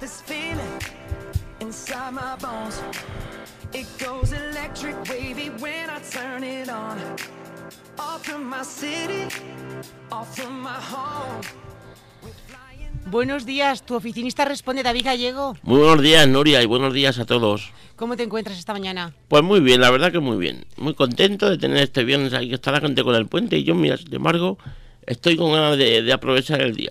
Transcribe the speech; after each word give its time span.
this 0.00 0.20
feeling 0.22 0.80
inside 1.60 2.12
my 2.12 2.36
bones. 2.36 2.80
It 3.72 3.86
goes 3.98 4.32
electric 4.32 4.96
wavy 5.08 5.50
when 5.58 5.90
I 5.90 6.00
turn 6.10 6.44
it 6.44 6.68
on. 6.68 6.98
Off 7.98 8.24
from 8.24 8.48
my 8.48 8.62
city, 8.62 9.26
off 10.10 10.36
from 10.36 10.62
my 10.62 10.80
home. 10.80 11.42
Buenos 13.10 13.46
días, 13.46 13.86
tu 13.86 13.94
oficinista 13.94 14.44
responde 14.44 14.82
David 14.82 15.04
Gallego. 15.04 15.56
Muy 15.62 15.78
buenos 15.78 16.02
días, 16.02 16.28
Nuria, 16.28 16.62
y 16.62 16.66
buenos 16.66 16.92
días 16.92 17.18
a 17.18 17.24
todos. 17.24 17.72
¿Cómo 17.96 18.16
te 18.16 18.22
encuentras 18.22 18.58
esta 18.58 18.74
mañana? 18.74 19.14
Pues 19.28 19.42
muy 19.42 19.60
bien, 19.60 19.80
la 19.80 19.90
verdad 19.90 20.12
que 20.12 20.18
muy 20.18 20.36
bien. 20.36 20.66
Muy 20.76 20.92
contento 20.92 21.48
de 21.48 21.56
tener 21.56 21.78
este 21.78 22.04
viernes 22.04 22.34
ahí 22.34 22.50
que 22.50 22.56
está 22.56 22.70
la 22.70 22.80
gente 22.80 23.02
con 23.02 23.14
el 23.14 23.26
puente 23.26 23.56
y 23.56 23.64
yo, 23.64 23.74
mira, 23.74 23.96
sin 23.96 24.14
embargo, 24.14 24.58
estoy 25.06 25.36
con 25.36 25.52
ganas 25.52 25.78
de, 25.78 26.12
aprovechar 26.12 26.60
el 26.60 26.76
día. 26.76 26.90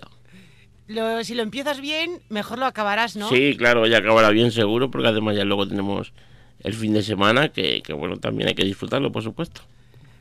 Si 1.22 1.34
lo 1.34 1.42
empiezas 1.42 1.80
bien, 1.80 2.20
mejor 2.28 2.58
lo 2.58 2.66
acabarás, 2.66 3.16
¿no? 3.16 3.28
Sí, 3.28 3.56
claro, 3.56 3.86
ya 3.86 3.98
acabará 3.98 4.30
bien 4.30 4.50
seguro, 4.52 4.90
porque 4.90 5.08
además 5.08 5.36
ya 5.36 5.44
luego 5.44 5.68
tenemos 5.68 6.12
el 6.60 6.74
fin 6.74 6.92
de 6.92 7.02
semana, 7.02 7.50
que, 7.50 7.82
que 7.82 7.92
bueno, 7.92 8.16
también 8.16 8.48
hay 8.48 8.54
que 8.54 8.64
disfrutarlo, 8.64 9.12
por 9.12 9.22
supuesto. 9.22 9.62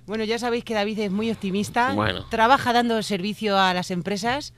Bueno, 0.08 0.24
ya 0.24 0.40
sabéis 0.40 0.64
que 0.64 0.74
David 0.74 1.00
es 1.00 1.12
muy 1.12 1.30
optimista, 1.30 1.94
trabaja 2.30 2.72
dando 2.72 3.02
servicio 3.04 3.60
a 3.60 3.74
las 3.74 3.92
empresas 3.92 4.54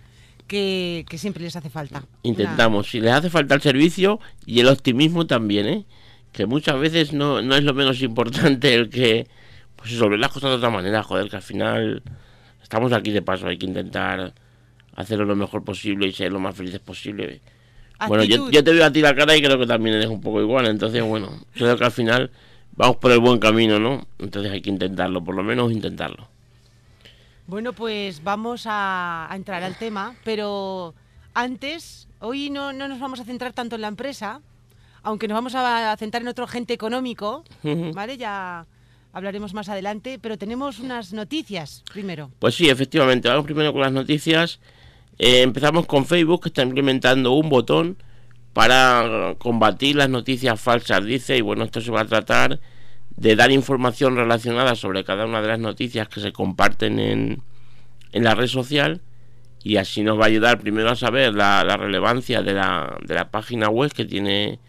que, 0.45 1.05
siempre 1.15 1.43
les 1.43 1.55
hace 1.55 1.71
falta. 1.71 2.03
Intentamos, 2.21 2.89
si 2.89 3.01
les 3.01 3.13
hace 3.13 3.31
falta 3.31 3.55
el 3.55 3.61
servicio 3.61 4.19
y 4.45 4.59
el 4.59 4.67
optimismo 4.67 5.25
también, 5.25 5.67
¿eh? 5.67 5.85
que 6.33 6.45
muchas 6.45 6.79
veces 6.79 7.13
no, 7.13 7.41
no 7.41 7.55
es 7.55 7.63
lo 7.63 7.73
menos 7.73 8.01
importante 8.01 8.75
el 8.75 8.89
que 8.89 9.27
pues 9.75 9.91
resolver 9.91 10.19
las 10.19 10.31
cosas 10.31 10.51
de 10.51 10.55
otra 10.57 10.69
manera, 10.69 11.01
joder, 11.01 11.29
que 11.29 11.37
al 11.37 11.41
final 11.41 12.03
estamos 12.61 12.93
aquí 12.93 13.09
de 13.09 13.23
paso, 13.23 13.47
hay 13.47 13.57
que 13.57 13.65
intentar 13.65 14.33
hacerlo 14.99 15.23
lo 15.23 15.35
mejor 15.35 15.63
posible 15.63 16.07
y 16.07 16.11
ser 16.11 16.31
lo 16.31 16.39
más 16.39 16.55
felices 16.55 16.81
posible. 16.81 17.39
Bueno, 18.07 18.23
yo, 18.23 18.49
yo, 18.51 18.63
te 18.63 18.73
veo 18.73 18.85
a 18.85 18.91
ti 18.91 19.01
la 19.01 19.15
cara 19.15 19.35
y 19.35 19.41
creo 19.41 19.57
que 19.57 19.65
también 19.65 19.95
eres 19.95 20.07
un 20.07 20.21
poco 20.21 20.41
igual, 20.41 20.67
entonces 20.67 21.03
bueno, 21.03 21.29
creo 21.53 21.77
que 21.77 21.85
al 21.85 21.91
final 21.91 22.31
vamos 22.75 22.97
por 22.97 23.11
el 23.11 23.19
buen 23.19 23.39
camino, 23.39 23.79
¿no? 23.79 24.05
Entonces 24.19 24.51
hay 24.51 24.61
que 24.61 24.69
intentarlo, 24.69 25.23
por 25.23 25.35
lo 25.35 25.43
menos 25.43 25.71
intentarlo. 25.71 26.27
Bueno, 27.47 27.73
pues 27.73 28.23
vamos 28.23 28.63
a, 28.65 29.29
entrar 29.33 29.63
al 29.63 29.77
tema, 29.77 30.15
pero 30.23 30.93
antes, 31.33 32.07
hoy 32.19 32.49
no, 32.49 32.73
no, 32.73 32.87
nos 32.87 32.99
vamos 32.99 33.21
a 33.21 33.25
centrar 33.25 33.53
tanto 33.53 33.75
en 33.75 33.81
la 33.81 33.87
empresa, 33.87 34.41
aunque 35.01 35.27
nos 35.29 35.35
vamos 35.35 35.55
a 35.55 35.95
centrar 35.97 36.21
en 36.21 36.27
otro 36.27 36.43
agente 36.43 36.73
económico, 36.73 37.45
¿vale? 37.93 38.17
Ya 38.17 38.65
hablaremos 39.13 39.53
más 39.53 39.69
adelante, 39.69 40.19
pero 40.21 40.37
tenemos 40.37 40.79
unas 40.79 41.13
noticias 41.13 41.83
primero. 41.91 42.31
Pues 42.39 42.55
sí, 42.55 42.69
efectivamente, 42.69 43.29
vamos 43.29 43.45
primero 43.45 43.71
con 43.71 43.81
las 43.81 43.93
noticias. 43.93 44.59
Eh, 45.19 45.41
empezamos 45.41 45.85
con 45.85 46.05
Facebook, 46.05 46.43
que 46.43 46.49
está 46.49 46.63
implementando 46.63 47.33
un 47.33 47.49
botón 47.49 47.97
para 48.53 49.35
combatir 49.37 49.95
las 49.97 50.09
noticias 50.09 50.59
falsas, 50.59 51.05
dice, 51.05 51.37
y 51.37 51.41
bueno, 51.41 51.63
esto 51.65 51.81
se 51.81 51.91
va 51.91 52.01
a 52.01 52.05
tratar 52.05 52.59
de 53.15 53.35
dar 53.35 53.51
información 53.51 54.15
relacionada 54.15 54.75
sobre 54.75 55.03
cada 55.03 55.25
una 55.25 55.41
de 55.41 55.49
las 55.49 55.59
noticias 55.59 56.07
que 56.07 56.21
se 56.21 56.31
comparten 56.31 56.99
en, 56.99 57.43
en 58.13 58.23
la 58.23 58.33
red 58.33 58.47
social 58.47 59.01
y 59.63 59.75
así 59.75 60.03
nos 60.03 60.17
va 60.17 60.23
a 60.23 60.27
ayudar 60.27 60.59
primero 60.59 60.89
a 60.89 60.95
saber 60.95 61.33
la, 61.33 61.63
relevancia 61.77 62.41
de 62.41 62.53
la, 62.53 62.97
de 63.05 63.15
la 63.15 63.29
página 63.29 63.69
web 63.69 63.91
que 63.91 64.05
tiene 64.05 64.59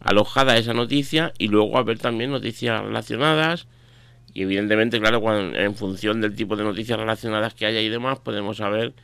alojada 0.00 0.56
esa 0.56 0.72
noticia 0.72 1.32
y 1.38 1.48
luego 1.48 1.78
a 1.78 1.82
ver 1.82 1.98
también 1.98 2.30
noticias 2.30 2.80
relacionadas 2.80 3.66
y 4.32 4.42
evidentemente 4.42 5.00
claro 5.00 5.20
cuando, 5.20 5.58
en 5.58 5.74
función 5.74 6.20
del 6.20 6.36
tipo 6.36 6.54
de 6.56 6.64
noticias 6.64 6.98
relacionadas 6.98 7.54
que 7.54 7.66
haya 7.66 7.80
y 7.80 7.88
demás 7.88 8.20
podemos 8.20 8.58
saber 8.58 8.94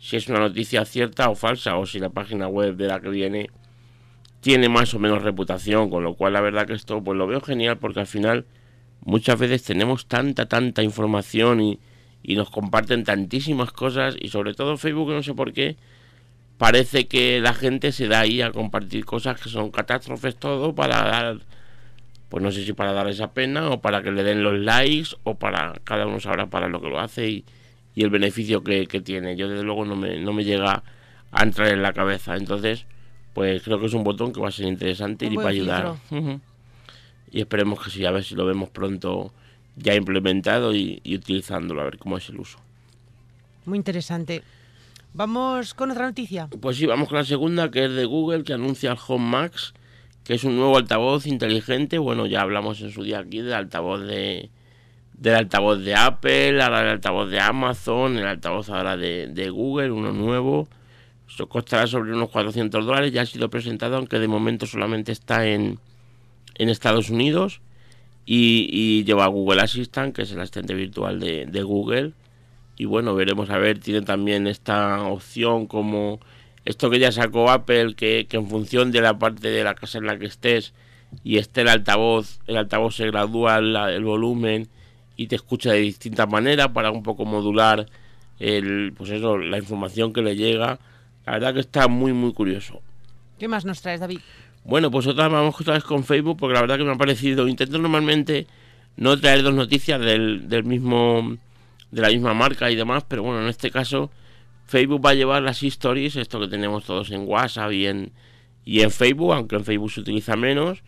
si 0.00 0.16
es 0.16 0.28
una 0.28 0.40
noticia 0.40 0.84
cierta 0.86 1.28
o 1.28 1.34
falsa 1.34 1.76
o 1.76 1.84
si 1.86 1.98
la 1.98 2.08
página 2.08 2.48
web 2.48 2.74
de 2.76 2.88
la 2.88 3.00
que 3.00 3.10
viene 3.10 3.50
tiene 4.40 4.70
más 4.70 4.94
o 4.94 4.98
menos 4.98 5.22
reputación, 5.22 5.90
con 5.90 6.02
lo 6.02 6.14
cual 6.14 6.32
la 6.32 6.40
verdad 6.40 6.66
que 6.66 6.72
esto 6.72 7.04
pues 7.04 7.18
lo 7.18 7.26
veo 7.26 7.42
genial 7.42 7.76
porque 7.78 8.00
al 8.00 8.06
final 8.06 8.46
muchas 9.02 9.38
veces 9.38 9.62
tenemos 9.62 10.06
tanta, 10.06 10.46
tanta 10.46 10.82
información 10.82 11.60
y, 11.60 11.80
y 12.22 12.34
nos 12.34 12.48
comparten 12.50 13.04
tantísimas 13.04 13.72
cosas 13.72 14.16
y 14.18 14.28
sobre 14.28 14.54
todo 14.54 14.78
Facebook, 14.78 15.10
no 15.10 15.22
sé 15.22 15.34
por 15.34 15.52
qué, 15.52 15.76
parece 16.56 17.06
que 17.06 17.40
la 17.40 17.52
gente 17.52 17.92
se 17.92 18.08
da 18.08 18.20
ahí 18.20 18.40
a 18.40 18.52
compartir 18.52 19.04
cosas 19.04 19.38
que 19.38 19.50
son 19.50 19.70
catástrofes 19.70 20.36
todo 20.36 20.74
para 20.74 21.02
dar, 21.02 21.38
pues 22.30 22.42
no 22.42 22.50
sé 22.52 22.64
si 22.64 22.72
para 22.72 22.94
dar 22.94 23.08
esa 23.08 23.32
pena 23.34 23.68
o 23.68 23.82
para 23.82 24.02
que 24.02 24.12
le 24.12 24.22
den 24.22 24.42
los 24.42 24.58
likes 24.58 25.10
o 25.24 25.34
para, 25.34 25.74
cada 25.84 26.06
uno 26.06 26.20
sabrá 26.20 26.46
para 26.46 26.68
lo 26.68 26.80
que 26.80 26.88
lo 26.88 26.98
hace 26.98 27.28
y, 27.28 27.44
y 27.94 28.04
el 28.04 28.10
beneficio 28.10 28.62
que, 28.62 28.86
que, 28.86 29.00
tiene. 29.00 29.36
Yo 29.36 29.48
desde 29.48 29.64
luego 29.64 29.84
no 29.84 29.96
me, 29.96 30.20
no 30.20 30.32
me 30.32 30.44
llega 30.44 30.82
a 31.32 31.42
entrar 31.42 31.68
en 31.68 31.82
la 31.82 31.92
cabeza. 31.92 32.36
Entonces, 32.36 32.86
pues 33.34 33.62
creo 33.62 33.78
que 33.80 33.86
es 33.86 33.94
un 33.94 34.04
botón 34.04 34.32
que 34.32 34.40
va 34.40 34.48
a 34.48 34.52
ser 34.52 34.66
interesante 34.66 35.26
y 35.26 35.36
va 35.36 35.44
a 35.44 35.48
ayudar. 35.48 35.94
Y 37.32 37.40
esperemos 37.40 37.82
que 37.82 37.90
sí, 37.90 38.04
a 38.04 38.10
ver 38.10 38.24
si 38.24 38.34
lo 38.34 38.44
vemos 38.44 38.70
pronto 38.70 39.32
ya 39.76 39.94
implementado 39.94 40.74
y, 40.74 41.00
utilizándolo, 41.06 41.80
a 41.80 41.84
ver 41.84 41.98
cómo 41.98 42.16
es 42.16 42.28
el 42.28 42.40
uso. 42.40 42.58
Muy 43.66 43.78
interesante. 43.78 44.42
Vamos 45.14 45.74
con 45.74 45.90
otra 45.90 46.06
noticia. 46.06 46.48
Pues 46.60 46.76
sí, 46.76 46.86
vamos 46.86 47.08
con 47.08 47.18
la 47.18 47.24
segunda, 47.24 47.70
que 47.70 47.84
es 47.84 47.92
de 47.92 48.04
Google, 48.04 48.44
que 48.44 48.52
anuncia 48.52 48.92
el 48.92 48.98
Home 49.06 49.26
Max, 49.26 49.74
que 50.24 50.34
es 50.34 50.44
un 50.44 50.56
nuevo 50.56 50.76
altavoz 50.76 51.26
inteligente. 51.26 51.98
Bueno, 51.98 52.26
ya 52.26 52.42
hablamos 52.42 52.80
en 52.80 52.90
su 52.90 53.02
día 53.02 53.20
aquí 53.20 53.40
del 53.40 53.52
altavoz 53.52 54.02
de 54.02 54.50
del 55.20 55.34
altavoz 55.34 55.78
de 55.84 55.94
Apple, 55.94 56.62
ahora 56.62 56.80
el 56.80 56.88
altavoz 56.88 57.30
de 57.30 57.38
Amazon, 57.38 58.16
el 58.16 58.26
altavoz 58.26 58.70
ahora 58.70 58.96
de, 58.96 59.28
de 59.28 59.50
Google, 59.50 59.92
uno 59.92 60.12
nuevo. 60.12 60.66
Esto 61.28 61.46
costará 61.46 61.86
sobre 61.86 62.14
unos 62.14 62.30
400 62.30 62.86
dólares. 62.86 63.12
Ya 63.12 63.22
ha 63.22 63.26
sido 63.26 63.50
presentado, 63.50 63.96
aunque 63.96 64.18
de 64.18 64.28
momento 64.28 64.66
solamente 64.66 65.12
está 65.12 65.46
en, 65.46 65.78
en 66.56 66.68
Estados 66.70 67.10
Unidos. 67.10 67.60
Y, 68.24 69.04
lleva 69.04 69.26
Google 69.26 69.60
Assistant, 69.60 70.14
que 70.14 70.22
es 70.22 70.32
el 70.32 70.40
asistente 70.40 70.74
virtual 70.74 71.20
de, 71.20 71.62
Google. 71.62 72.12
Y 72.76 72.86
bueno, 72.86 73.14
veremos 73.14 73.50
a 73.50 73.58
ver. 73.58 73.78
Tiene 73.78 74.02
también 74.02 74.46
esta 74.46 75.02
opción 75.02 75.66
como 75.66 76.20
esto 76.64 76.88
que 76.88 76.98
ya 76.98 77.12
sacó 77.12 77.50
Apple, 77.50 77.94
que, 77.94 78.26
que 78.28 78.38
en 78.38 78.48
función 78.48 78.90
de 78.90 79.02
la 79.02 79.18
parte 79.18 79.50
de 79.50 79.64
la 79.64 79.74
casa 79.74 79.98
en 79.98 80.06
la 80.06 80.18
que 80.18 80.26
estés 80.26 80.72
y 81.24 81.38
esté 81.38 81.62
el 81.62 81.68
altavoz, 81.68 82.40
el 82.46 82.56
altavoz 82.56 82.94
se 82.94 83.06
gradúa 83.06 83.58
el 83.58 84.04
volumen 84.04 84.68
y 85.20 85.26
te 85.26 85.36
escucha 85.36 85.72
de 85.72 85.80
distintas 85.80 86.26
maneras 86.26 86.68
para 86.68 86.90
un 86.90 87.02
poco 87.02 87.26
modular 87.26 87.86
el, 88.38 88.94
pues 88.96 89.10
eso, 89.10 89.36
la 89.36 89.58
información 89.58 90.14
que 90.14 90.22
le 90.22 90.34
llega 90.34 90.78
la 91.26 91.32
verdad 91.32 91.52
que 91.52 91.60
está 91.60 91.88
muy, 91.88 92.14
muy 92.14 92.32
curioso. 92.32 92.80
¿Qué 93.38 93.46
más 93.46 93.66
nos 93.66 93.82
traes, 93.82 94.00
David? 94.00 94.20
Bueno, 94.64 94.90
pues 94.90 95.06
otra 95.06 95.28
vamos 95.28 95.60
otra 95.60 95.74
vez 95.74 95.84
con 95.84 96.04
Facebook, 96.04 96.38
porque 96.38 96.54
la 96.54 96.62
verdad 96.62 96.78
que 96.78 96.84
me 96.84 96.92
ha 96.92 96.96
parecido. 96.96 97.46
Intento 97.46 97.78
normalmente 97.78 98.46
no 98.96 99.20
traer 99.20 99.42
dos 99.42 99.54
noticias 99.54 100.00
del, 100.00 100.48
del 100.48 100.64
mismo 100.64 101.36
de 101.90 102.00
la 102.00 102.08
misma 102.08 102.32
marca 102.32 102.70
y 102.70 102.76
demás, 102.76 103.04
pero 103.06 103.22
bueno, 103.22 103.42
en 103.42 103.48
este 103.48 103.70
caso 103.70 104.10
Facebook 104.66 105.04
va 105.04 105.10
a 105.10 105.14
llevar 105.14 105.42
las 105.42 105.62
stories, 105.62 106.16
esto 106.16 106.40
que 106.40 106.48
tenemos 106.48 106.84
todos 106.84 107.10
en 107.10 107.28
WhatsApp 107.28 107.72
y 107.72 107.86
en, 107.86 108.12
y 108.64 108.80
en 108.80 108.90
Facebook, 108.90 109.34
aunque 109.34 109.56
en 109.56 109.64
Facebook 109.64 109.90
se 109.90 110.00
utiliza 110.00 110.34
menos, 110.36 110.82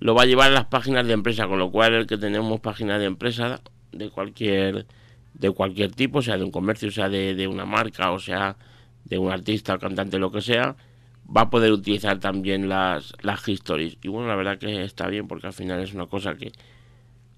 lo 0.00 0.14
va 0.14 0.22
a 0.22 0.26
llevar 0.26 0.50
a 0.50 0.54
las 0.54 0.64
páginas 0.66 1.06
de 1.06 1.12
empresa, 1.12 1.46
con 1.46 1.58
lo 1.58 1.70
cual 1.70 1.94
el 1.94 2.06
que 2.06 2.16
tenemos 2.16 2.60
páginas 2.60 2.98
de 2.98 3.06
empresa 3.06 3.60
de 3.92 4.10
cualquier 4.10 4.86
de 5.34 5.50
cualquier 5.52 5.92
tipo, 5.92 6.22
sea 6.22 6.36
de 6.36 6.44
un 6.44 6.50
comercio, 6.50 6.90
sea 6.90 7.08
de, 7.08 7.34
de 7.34 7.46
una 7.46 7.64
marca, 7.64 8.10
o 8.10 8.18
sea 8.18 8.56
de 9.04 9.18
un 9.18 9.30
artista, 9.30 9.78
cantante, 9.78 10.18
lo 10.18 10.30
que 10.30 10.40
sea, 10.40 10.76
va 11.24 11.42
a 11.42 11.50
poder 11.50 11.72
utilizar 11.72 12.18
también 12.18 12.68
las, 12.68 13.14
las 13.22 13.46
histories. 13.48 13.96
Y 14.02 14.08
bueno, 14.08 14.28
la 14.28 14.36
verdad 14.36 14.58
que 14.58 14.82
está 14.84 15.08
bien 15.08 15.28
porque 15.28 15.46
al 15.46 15.52
final 15.52 15.80
es 15.80 15.94
una 15.94 16.06
cosa 16.06 16.34
que 16.34 16.52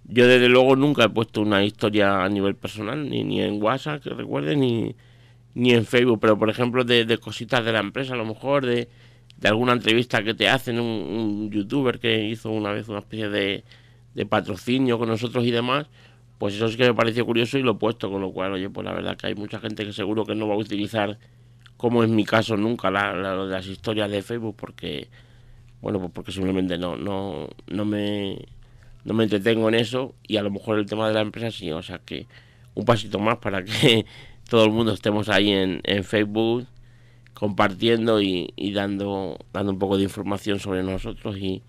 yo 0.04 0.26
desde 0.26 0.48
luego 0.48 0.76
nunca 0.76 1.04
he 1.04 1.08
puesto 1.08 1.40
una 1.40 1.62
historia 1.64 2.24
a 2.24 2.28
nivel 2.28 2.56
personal, 2.56 3.08
ni, 3.08 3.24
ni 3.24 3.40
en 3.40 3.62
WhatsApp, 3.62 4.02
que 4.02 4.10
recuerde, 4.10 4.56
ni, 4.56 4.96
ni 5.54 5.72
en 5.72 5.86
Facebook, 5.86 6.18
pero 6.20 6.38
por 6.38 6.50
ejemplo 6.50 6.84
de, 6.84 7.04
de 7.04 7.18
cositas 7.18 7.64
de 7.64 7.72
la 7.72 7.80
empresa, 7.80 8.14
a 8.14 8.16
lo 8.16 8.24
mejor 8.24 8.66
de, 8.66 8.88
de 9.42 9.48
alguna 9.48 9.72
entrevista 9.72 10.22
que 10.22 10.34
te 10.34 10.48
hacen 10.48 10.78
un, 10.80 11.50
youtuber 11.50 11.98
que 11.98 12.24
hizo 12.28 12.50
una 12.50 12.70
vez 12.70 12.88
una 12.88 13.00
especie 13.00 13.28
de, 13.28 13.64
de 14.14 14.26
patrocinio 14.26 14.98
con 14.98 15.08
nosotros 15.08 15.44
y 15.44 15.50
demás, 15.50 15.88
pues 16.38 16.54
eso 16.54 16.68
sí 16.68 16.76
que 16.76 16.84
me 16.84 16.94
pareció 16.94 17.26
curioso 17.26 17.58
y 17.58 17.62
lo 17.62 17.72
he 17.72 17.74
puesto, 17.74 18.10
con 18.10 18.20
lo 18.20 18.32
cual, 18.32 18.52
oye, 18.52 18.70
pues 18.70 18.84
la 18.84 18.92
verdad 18.92 19.16
que 19.16 19.26
hay 19.26 19.34
mucha 19.34 19.58
gente 19.58 19.84
que 19.84 19.92
seguro 19.92 20.24
que 20.24 20.36
no 20.36 20.46
va 20.46 20.54
a 20.54 20.58
utilizar 20.58 21.18
como 21.76 22.04
en 22.04 22.14
mi 22.14 22.24
caso 22.24 22.56
nunca 22.56 22.92
la, 22.92 23.12
la, 23.12 23.34
las 23.34 23.66
historias 23.66 24.08
de 24.08 24.22
Facebook 24.22 24.54
porque 24.56 25.08
bueno 25.80 25.98
pues 25.98 26.12
porque 26.12 26.30
simplemente 26.30 26.78
no 26.78 26.94
no 26.94 27.48
no 27.66 27.84
me 27.84 28.38
no 29.04 29.14
me 29.14 29.24
entretengo 29.24 29.68
en 29.68 29.74
eso 29.74 30.14
y 30.22 30.36
a 30.36 30.44
lo 30.44 30.52
mejor 30.52 30.78
el 30.78 30.86
tema 30.86 31.08
de 31.08 31.14
la 31.14 31.22
empresa 31.22 31.50
sí 31.50 31.72
o 31.72 31.82
sea 31.82 31.98
que 31.98 32.28
un 32.74 32.84
pasito 32.84 33.18
más 33.18 33.38
para 33.38 33.64
que 33.64 34.06
todo 34.48 34.64
el 34.64 34.70
mundo 34.70 34.92
estemos 34.92 35.28
ahí 35.28 35.50
en, 35.50 35.80
en 35.82 36.04
Facebook 36.04 36.68
compartiendo 37.34 38.20
y, 38.20 38.52
y, 38.56 38.72
dando 38.72 39.38
dando 39.52 39.72
un 39.72 39.78
poco 39.78 39.96
de 39.96 40.04
información 40.04 40.58
sobre 40.58 40.82
nosotros 40.82 41.36
y, 41.38 41.62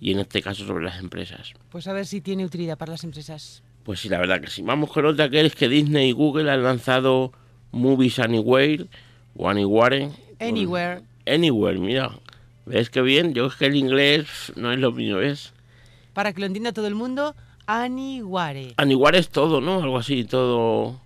y 0.00 0.12
en 0.12 0.20
este 0.20 0.42
caso 0.42 0.64
sobre 0.64 0.84
las 0.84 1.00
empresas 1.00 1.52
pues 1.70 1.86
a 1.86 1.92
ver 1.92 2.06
si 2.06 2.20
tiene 2.20 2.44
utilidad 2.44 2.78
para 2.78 2.92
las 2.92 3.04
empresas 3.04 3.62
pues 3.82 4.00
sí 4.00 4.08
la 4.08 4.18
verdad 4.18 4.40
que 4.40 4.48
sí 4.48 4.62
vamos 4.62 4.90
con 4.90 5.06
otra 5.06 5.28
que 5.28 5.40
es 5.40 5.54
que 5.54 5.68
Disney 5.68 6.10
y 6.10 6.12
Google 6.12 6.50
han 6.50 6.62
lanzado 6.62 7.32
Movies 7.72 8.18
Anywhere 8.18 8.86
o 9.36 9.48
Anywhere. 9.48 10.10
Anywhere. 10.40 11.02
Anywhere, 11.26 11.78
mira. 11.78 12.10
¿Ves 12.66 12.90
qué 12.90 13.00
bien? 13.00 13.32
Yo 13.34 13.46
es 13.46 13.54
que 13.54 13.66
el 13.66 13.76
inglés 13.76 14.52
no 14.56 14.72
es 14.72 14.78
lo 14.78 14.92
mío, 14.92 15.18
¿ves? 15.18 15.52
Para 16.12 16.32
que 16.32 16.40
lo 16.40 16.46
entienda 16.46 16.72
todo 16.72 16.86
el 16.86 16.94
mundo, 16.94 17.34
Aniware. 17.66 18.74
Aniware 18.76 19.16
es 19.16 19.30
todo, 19.30 19.60
¿no? 19.60 19.82
Algo 19.82 19.98
así, 19.98 20.24
todo. 20.24 21.00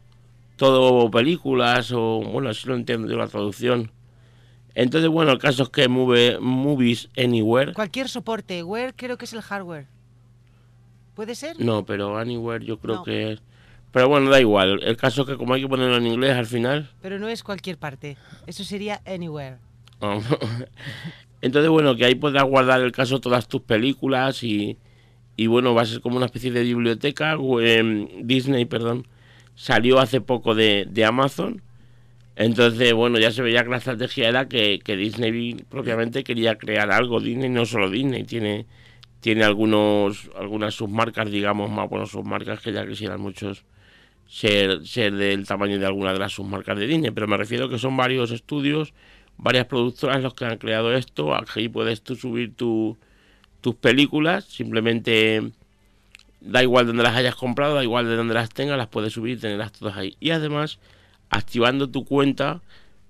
Todo 0.57 1.11
películas 1.11 1.93
o. 1.93 2.21
Bueno, 2.21 2.49
así 2.49 2.67
lo 2.67 2.75
entiendo 2.75 3.09
yo 3.09 3.17
la 3.17 3.29
traducción. 3.29 3.91
Entonces, 4.75 5.11
bueno, 5.11 5.33
el 5.33 5.39
caso 5.39 5.65
es 5.65 5.69
que 5.69 5.89
move, 5.89 6.39
Movies 6.41 7.09
Anywhere. 7.17 7.75
Cualquier 7.75 8.09
soporte. 8.09 8.63
Where 8.63 8.93
creo 8.95 9.19
que 9.19 9.27
es 9.27 9.33
el 9.33 9.43
hardware. 9.43 9.87
¿Puede 11.15 11.35
ser? 11.35 11.61
No, 11.61 11.85
pero 11.85 12.17
Anywhere 12.17 12.65
yo 12.65 12.79
creo 12.79 13.03
que 13.03 13.33
es. 13.33 13.43
Pero 13.93 14.09
bueno, 14.09 14.31
da 14.31 14.41
igual. 14.41 14.83
El 14.83 14.97
caso 14.97 15.23
es 15.23 15.29
que 15.29 15.37
como 15.37 15.53
hay 15.53 15.61
que 15.61 15.69
ponerlo 15.69 15.97
en 15.97 16.07
inglés 16.07 16.35
al 16.35 16.47
final. 16.47 16.91
Pero 17.03 17.19
no 17.19 17.29
es 17.29 17.43
cualquier 17.43 17.77
parte. 17.77 18.17
Eso 18.47 18.65
sería 18.65 19.03
Anywhere. 19.05 19.59
Oh. 20.01 20.21
Entonces, 21.43 21.71
bueno, 21.71 21.95
que 21.97 22.05
ahí 22.07 22.15
podrás 22.15 22.45
guardar 22.45 22.81
el 22.81 22.93
caso 22.93 23.21
todas 23.21 23.49
tus 23.49 23.61
películas 23.63 24.43
y, 24.43 24.79
y 25.37 25.49
bueno, 25.49 25.75
va 25.75 25.83
a 25.83 25.87
ser 25.87 26.01
como 26.01 26.17
una 26.17 26.27
especie 26.27 26.53
de 26.53 26.63
biblioteca. 26.63 27.37
Disney, 28.23 28.65
perdón, 28.65 29.07
salió 29.55 29.99
hace 29.99 30.21
poco 30.21 30.55
de, 30.55 30.87
de, 30.89 31.05
Amazon. 31.05 31.61
Entonces, 32.37 32.93
bueno, 32.95 33.19
ya 33.19 33.31
se 33.31 33.43
veía 33.43 33.63
que 33.65 33.71
la 33.71 33.77
estrategia 33.77 34.29
era 34.29 34.49
que, 34.49 34.81
que, 34.83 34.97
Disney 34.97 35.55
propiamente 35.69 36.25
quería 36.25 36.57
crear 36.57 36.91
algo. 36.91 37.21
Disney 37.21 37.51
no 37.51 37.67
solo 37.67 37.91
Disney, 37.91 38.25
tiene, 38.25 38.67
tiene 39.21 39.45
algunos, 39.45 40.31
algunas 40.37 40.75
submarcas, 40.75 41.31
digamos, 41.31 41.71
más 41.71 41.89
bueno, 41.89 42.07
submarcas 42.07 42.61
que 42.61 42.73
ya 42.73 42.87
quisieran 42.87 43.21
muchos 43.21 43.65
ser, 44.27 44.87
ser 44.87 45.15
del 45.15 45.47
tamaño 45.47 45.79
de 45.79 45.87
alguna 45.87 46.13
de 46.13 46.19
las 46.19 46.33
submarcas 46.33 46.79
de 46.79 46.87
Disney. 46.87 47.11
Pero 47.11 47.29
me 47.29 47.37
refiero 47.37 47.69
que 47.69 47.79
son 47.79 47.97
varios 47.97 48.31
estudios 48.31 48.95
varias 49.37 49.67
productoras 49.67 50.23
los 50.23 50.35
que 50.35 50.45
han 50.45 50.59
creado 50.59 50.93
esto. 50.95 51.35
Aquí 51.35 51.69
puedes 51.69 52.03
tú 52.03 52.15
subir 52.15 52.55
tu, 52.55 52.97
tus 53.61 53.75
películas, 53.75 54.45
simplemente 54.45 55.53
da 56.41 56.63
igual 56.63 56.87
donde 56.87 57.03
las 57.03 57.17
hayas 57.17 57.35
comprado, 57.35 57.75
da 57.75 57.85
igual 57.85 58.07
de 58.07 58.17
donde 58.17 58.35
las 58.35 58.51
tengas, 58.51 58.77
las 58.77 58.89
puedes 58.89 59.13
subir 59.13 59.37
y 59.37 59.41
tenerlas 59.41 59.73
todas 59.73 59.97
ahí. 59.97 60.17
Y 60.21 60.31
además, 60.31 60.79
activando 61.33 61.91
tu 61.91 62.05
cuenta, 62.05 62.63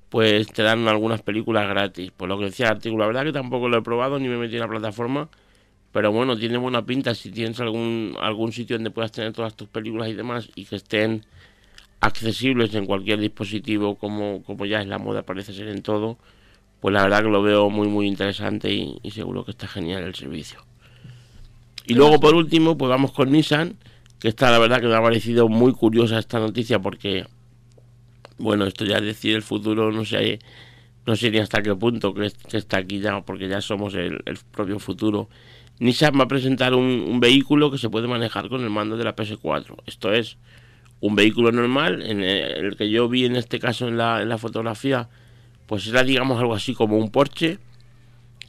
pues 0.08 0.46
te 0.46 0.62
dan 0.62 0.88
algunas 0.88 1.20
películas 1.20 1.69
gratis. 1.69 2.10
Por 2.10 2.30
lo 2.30 2.38
que 2.38 2.46
decía 2.46 2.66
el 2.66 2.72
artículo, 2.72 3.02
la 3.02 3.08
verdad 3.08 3.24
que 3.24 3.32
tampoco 3.32 3.69
lo 3.69 3.76
he 3.78 3.82
probado 3.82 4.19
ni 4.19 4.28
me 4.28 4.38
metido 4.38 4.64
en 4.64 4.70
la 4.70 4.78
plataforma. 4.78 5.28
Pero 5.92 6.10
bueno, 6.10 6.38
tiene 6.38 6.56
buena 6.56 6.86
pinta 6.86 7.14
si 7.14 7.30
tienes 7.30 7.60
algún, 7.60 8.16
algún 8.19 8.52
sitio 8.52 8.76
donde 8.76 8.90
puedas 8.90 9.12
tener 9.12 9.34
todas 9.34 9.54
tus 9.54 9.69
películas 9.69 10.08
y 10.08 10.14
demás 10.14 10.48
y 10.54 10.64
que 10.64 10.76
estén 10.76 11.26
accesibles 12.02 12.74
en 12.74 12.86
cualquier 12.86 13.20
dispositivo 13.20 13.94
como, 13.94 14.42
como 14.42 14.66
ya 14.66 14.80
es 14.80 14.88
la 14.88 14.98
moda 14.98 15.22
parece 15.22 15.52
ser 15.52 15.68
en 15.68 15.82
todo, 15.82 16.18
pues 16.80 16.92
la 16.92 17.04
verdad 17.04 17.22
que 17.22 17.28
lo 17.28 17.42
veo 17.42 17.70
muy 17.70 17.86
muy 17.86 18.08
interesante 18.08 18.72
y, 18.72 19.10
seguro 19.12 19.44
que 19.44 19.52
está 19.52 19.68
genial 19.68 20.02
el 20.02 20.14
servicio. 20.14 20.58
Y 21.86 21.94
luego 21.94 22.18
por 22.18 22.34
último, 22.34 22.76
pues 22.76 22.88
vamos 22.88 23.12
con 23.12 23.30
Nissan, 23.30 23.76
que 24.18 24.28
está 24.28 24.50
la 24.50 24.58
verdad 24.58 24.80
que 24.80 24.88
me 24.88 24.94
ha 24.94 25.02
parecido 25.02 25.48
muy 25.48 25.72
curiosa 25.72 26.18
esta 26.18 26.40
noticia 26.40 26.80
porque, 26.80 27.26
bueno, 28.42 28.66
esto 28.66 28.84
ya 28.84 29.00
decir 29.00 29.36
el 29.36 29.42
futuro, 29.42 29.92
no 29.92 30.04
sé, 30.04 30.40
no 31.06 31.14
sé 31.14 31.30
ni 31.30 31.38
hasta 31.38 31.62
qué 31.62 31.76
punto 31.76 32.12
que, 32.12 32.26
está 32.52 32.78
aquí 32.78 32.98
ya, 32.98 33.20
porque 33.20 33.48
ya 33.48 33.60
somos 33.60 33.94
el, 33.94 34.20
propio 34.50 34.80
futuro. 34.80 35.28
Nissan 35.78 36.18
va 36.18 36.24
a 36.24 36.28
presentar 36.28 36.74
un, 36.74 37.20
vehículo 37.20 37.70
que 37.70 37.78
se 37.78 37.88
puede 37.88 38.08
manejar 38.08 38.48
con 38.48 38.62
el 38.62 38.70
mando 38.70 38.96
de 38.96 39.04
la 39.04 39.14
PS4. 39.14 39.76
Esto 39.86 40.12
es 40.12 40.38
un 41.00 41.14
vehículo 41.14 41.52
normal, 41.52 42.02
en 42.02 42.22
el, 42.24 42.76
que 42.76 42.90
yo 42.90 43.08
vi 43.08 43.26
en 43.26 43.36
este 43.36 43.60
caso 43.60 43.86
en 43.86 43.96
la, 43.96 44.38
fotografía, 44.38 45.08
pues 45.66 45.86
era 45.86 46.02
digamos 46.02 46.40
algo 46.40 46.54
así 46.54 46.74
como 46.74 46.98
un 46.98 47.12
Porsche 47.12 47.58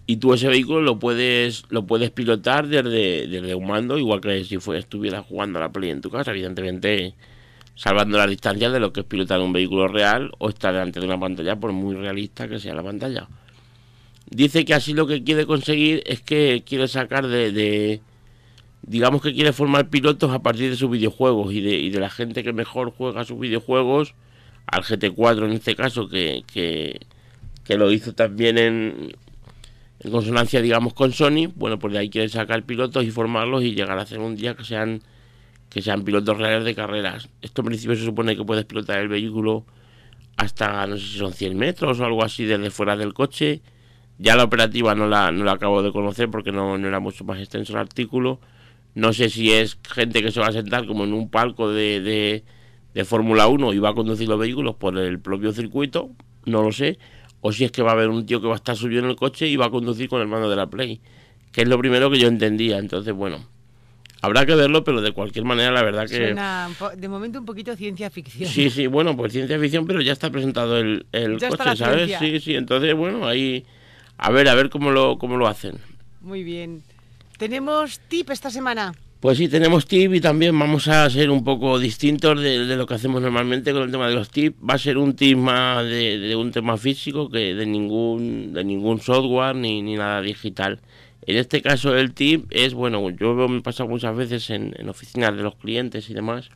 y 0.08 0.18
tú 0.18 0.34
ese 0.34 0.48
vehículo 0.48 0.82
lo 0.82 0.98
puedes 0.98 1.64
lo 1.70 1.86
puedes 1.86 2.10
pilotar 2.10 2.68
desde, 2.68 3.28
desde 3.28 3.56
un 3.56 3.68
mando 3.68 3.98
igual 3.98 4.20
que 4.20 4.44
si 4.44 4.56
estuvieras 4.56 5.26
jugando 5.26 5.60
a 5.60 5.62
la 5.62 5.72
Play 5.72 5.92
en 5.92 6.02
tu 6.02 6.10
casa 6.10 6.32
evidentemente 6.32 7.16
salvando 7.76 8.18
la 8.18 8.28
distancia 8.28 8.70
de 8.70 8.80
lo 8.80 8.94
que 8.94 9.02
es 9.02 9.06
pilotar 9.06 9.40
un 9.42 9.54
vehículo 9.54 9.88
real 9.88 10.32
o 10.38 10.50
estar 10.50 10.74
delante 10.74 11.00
de 11.00 11.06
una 11.06 11.20
pantalla 11.20 11.56
por 11.56 11.72
muy 11.72 11.96
realista 11.96 12.48
que 12.48 12.60
sea 12.60 12.74
la 12.74 12.84
pantalla. 12.84 13.28
Dice 14.30 14.66
que 14.66 14.74
así 14.74 14.94
lo 14.94 15.08
que 15.08 15.24
quiere 15.24 15.46
conseguir 15.46 16.02
es 16.06 16.22
que 16.22 16.64
quiere 16.66 16.88
sacar 16.88 17.28
de 17.28 18.02
digamos 18.86 19.22
que 19.22 19.34
quiere 19.34 19.54
formar 19.54 19.90
pilotos 19.90 20.32
a 20.32 20.40
partir 20.40 20.70
de 20.70 20.76
sus 20.76 20.90
videojuegos 20.90 21.54
y 21.54 21.62
de, 21.62 21.76
y 21.76 21.90
de 21.90 22.00
la 22.00 22.10
gente 22.10 22.44
que 22.44 22.54
mejor 22.54 22.94
juega 22.96 23.24
sus 23.24 23.40
videojuegos, 23.40 24.14
al 24.68 24.84
GT4 24.84 25.46
en 25.46 25.52
este 25.54 25.76
caso, 25.76 26.08
que, 26.08 26.44
que, 26.54 27.78
lo 27.78 27.92
hizo 27.92 28.14
también 28.14 28.58
en, 28.58 29.16
en, 30.00 30.12
consonancia, 30.12 30.62
digamos, 30.62 30.94
con 30.94 31.14
Sony, 31.14 31.48
bueno, 31.56 31.80
pues 31.80 31.94
de 31.94 32.00
ahí 32.00 32.10
quiere 32.10 32.30
sacar 32.30 32.64
pilotos 32.64 33.04
y 33.06 33.12
formarlos 33.12 33.64
y 33.64 33.74
llegar 33.74 33.98
a 33.98 34.04
hacer 34.04 34.20
un 34.20 34.36
día 34.36 34.56
que 34.56 34.66
sean 34.66 35.02
que 35.74 35.82
sean 35.82 36.04
pilotos 36.04 36.38
reales 36.38 36.66
de 36.66 36.76
carreras. 36.76 37.30
Esto 37.42 37.62
en 37.62 37.68
principio 37.68 37.96
se 37.96 38.06
supone 38.06 38.36
que 38.36 38.44
puedes 38.46 38.66
pilotar 38.66 39.00
el 39.00 39.08
vehículo 39.08 39.66
hasta, 40.38 40.86
no 40.88 40.98
sé 40.98 41.06
si 41.06 41.18
son 41.18 41.34
100 41.34 41.58
metros 41.58 42.00
o 42.00 42.06
algo 42.06 42.24
así 42.24 42.46
desde 42.46 42.70
fuera 42.70 42.96
del 42.96 43.14
coche. 43.14 43.62
Ya 44.20 44.36
la 44.36 44.44
operativa 44.44 44.94
no 44.96 45.08
la, 45.08 45.32
no 45.32 45.44
la 45.44 45.54
acabo 45.54 45.82
de 45.82 45.92
conocer 45.92 46.30
porque 46.30 46.52
no, 46.52 46.76
era 46.76 47.00
mucho 47.00 47.24
más 47.24 47.40
extenso 47.40 47.74
el 47.74 47.80
artículo 47.80 48.40
no 48.96 49.12
sé 49.14 49.30
si 49.30 49.52
es 49.52 49.80
gente 49.84 50.22
que 50.22 50.32
se 50.32 50.40
va 50.40 50.48
a 50.48 50.52
sentar 50.52 50.86
como 50.86 51.04
en 51.04 51.14
un 51.14 51.30
palco 51.30 51.72
de, 51.72 52.44
de, 52.94 53.06
Fórmula 53.06 53.48
1 53.48 53.74
y 53.74 53.80
va 53.80 53.90
a 53.90 53.94
conducir 53.96 54.28
los 54.30 54.40
vehículos 54.40 54.76
por 54.76 54.98
el 54.98 55.20
propio 55.20 55.52
circuito, 55.52 56.12
no 56.46 56.62
lo 56.62 56.72
sé. 56.72 57.00
O 57.42 57.52
si 57.52 57.66
es 57.66 57.72
que 57.72 57.82
va 57.82 57.90
a 57.90 57.94
haber 57.94 58.10
un 58.10 58.26
tío 58.26 58.40
que 58.40 58.48
va 58.48 58.54
a 58.54 58.58
estar 58.58 58.78
subido 58.78 59.04
en 59.04 59.10
el 59.10 59.16
coche 59.16 59.48
y 59.48 59.56
va 59.56 59.66
a 59.66 59.70
conducir 59.70 60.08
con 60.10 60.22
el 60.22 60.28
mando 60.28 60.50
de 60.50 60.56
la 60.56 60.68
Play. 60.68 61.02
Que 61.52 61.64
es 61.64 61.68
lo 61.68 61.78
primero 61.78 62.10
que 62.10 62.20
yo 62.20 62.28
entendía. 62.28 62.78
Entonces, 62.78 63.14
bueno, 63.14 63.50
habrá 64.24 64.46
que 64.46 64.56
verlo, 64.56 64.86
pero 64.86 65.02
de 65.02 65.12
cualquier 65.12 65.44
manera, 65.44 65.72
la 65.72 65.84
verdad 65.84 66.08
que. 66.08 66.16
Suena 66.16 66.70
de 66.96 67.08
momento 67.10 67.40
un 67.40 67.46
poquito 67.46 67.76
ciencia 67.76 68.10
ficción. 68.10 68.50
Sí, 68.50 68.70
sí, 68.70 68.88
bueno, 68.88 69.16
pues 69.18 69.34
ciencia 69.34 69.60
ficción, 69.60 69.86
pero 69.86 70.02
ya 70.02 70.14
está 70.14 70.32
presentado 70.32 70.78
el, 70.78 71.06
el 71.12 71.38
coche, 71.40 71.76
¿sabes? 71.76 72.18
Sí, 72.18 72.40
sí, 72.40 72.56
entonces, 72.56 72.96
bueno, 72.96 73.28
ahí. 73.28 73.66
A 74.18 74.32
ver, 74.32 74.48
a 74.48 74.56
ver 74.56 74.70
cómo 74.70 74.92
lo, 74.92 75.18
cómo 75.18 75.36
lo 75.36 75.48
hacen. 75.48 75.74
Muy 76.22 76.44
bien. 76.44 76.84
¿Tenemos 77.38 78.00
tip 78.08 78.30
esta 78.30 78.50
semana? 78.50 78.94
Pues 79.20 79.38
sí, 79.38 79.50
tenemos 79.50 79.86
tip 79.86 80.14
y 80.14 80.22
también 80.22 80.58
vamos 80.58 80.88
a 80.88 81.10
ser 81.10 81.30
un 81.30 81.44
poco 81.44 81.80
distintos 81.80 82.40
de, 82.42 82.66
lo 82.76 82.86
que 82.86 82.94
hacemos 82.94 83.22
normalmente 83.22 83.74
con 83.74 83.84
el 83.84 83.92
tema 83.92 84.08
de 84.08 84.16
los 84.16 84.30
tips. 84.30 84.58
Va 84.70 84.76
a 84.76 84.78
ser 84.78 84.98
un 84.98 85.16
tip 85.16 85.38
más 85.38 85.84
de, 85.86 86.36
un 86.38 86.52
tema 86.52 86.78
físico 86.78 87.30
que 87.30 87.54
de 87.56 87.66
ningún, 87.66 88.54
de 88.54 88.64
ningún 88.64 89.02
software 89.02 89.56
ni, 89.56 89.82
ni, 89.82 89.96
nada 89.96 90.22
digital. 90.22 90.80
En 91.26 91.38
este 91.38 91.62
caso 91.62 91.96
el 91.96 92.14
tip 92.14 92.46
es, 92.50 92.74
bueno, 92.74 93.10
yo 93.12 93.34
me 93.48 93.62
pasa 93.62 93.86
muchas 93.86 94.16
veces 94.16 94.50
en, 94.50 94.74
oficinas 94.90 95.36
de 95.36 95.44
los 95.44 95.56
clientes 95.56 96.10
y 96.10 96.14
demás, 96.14 96.50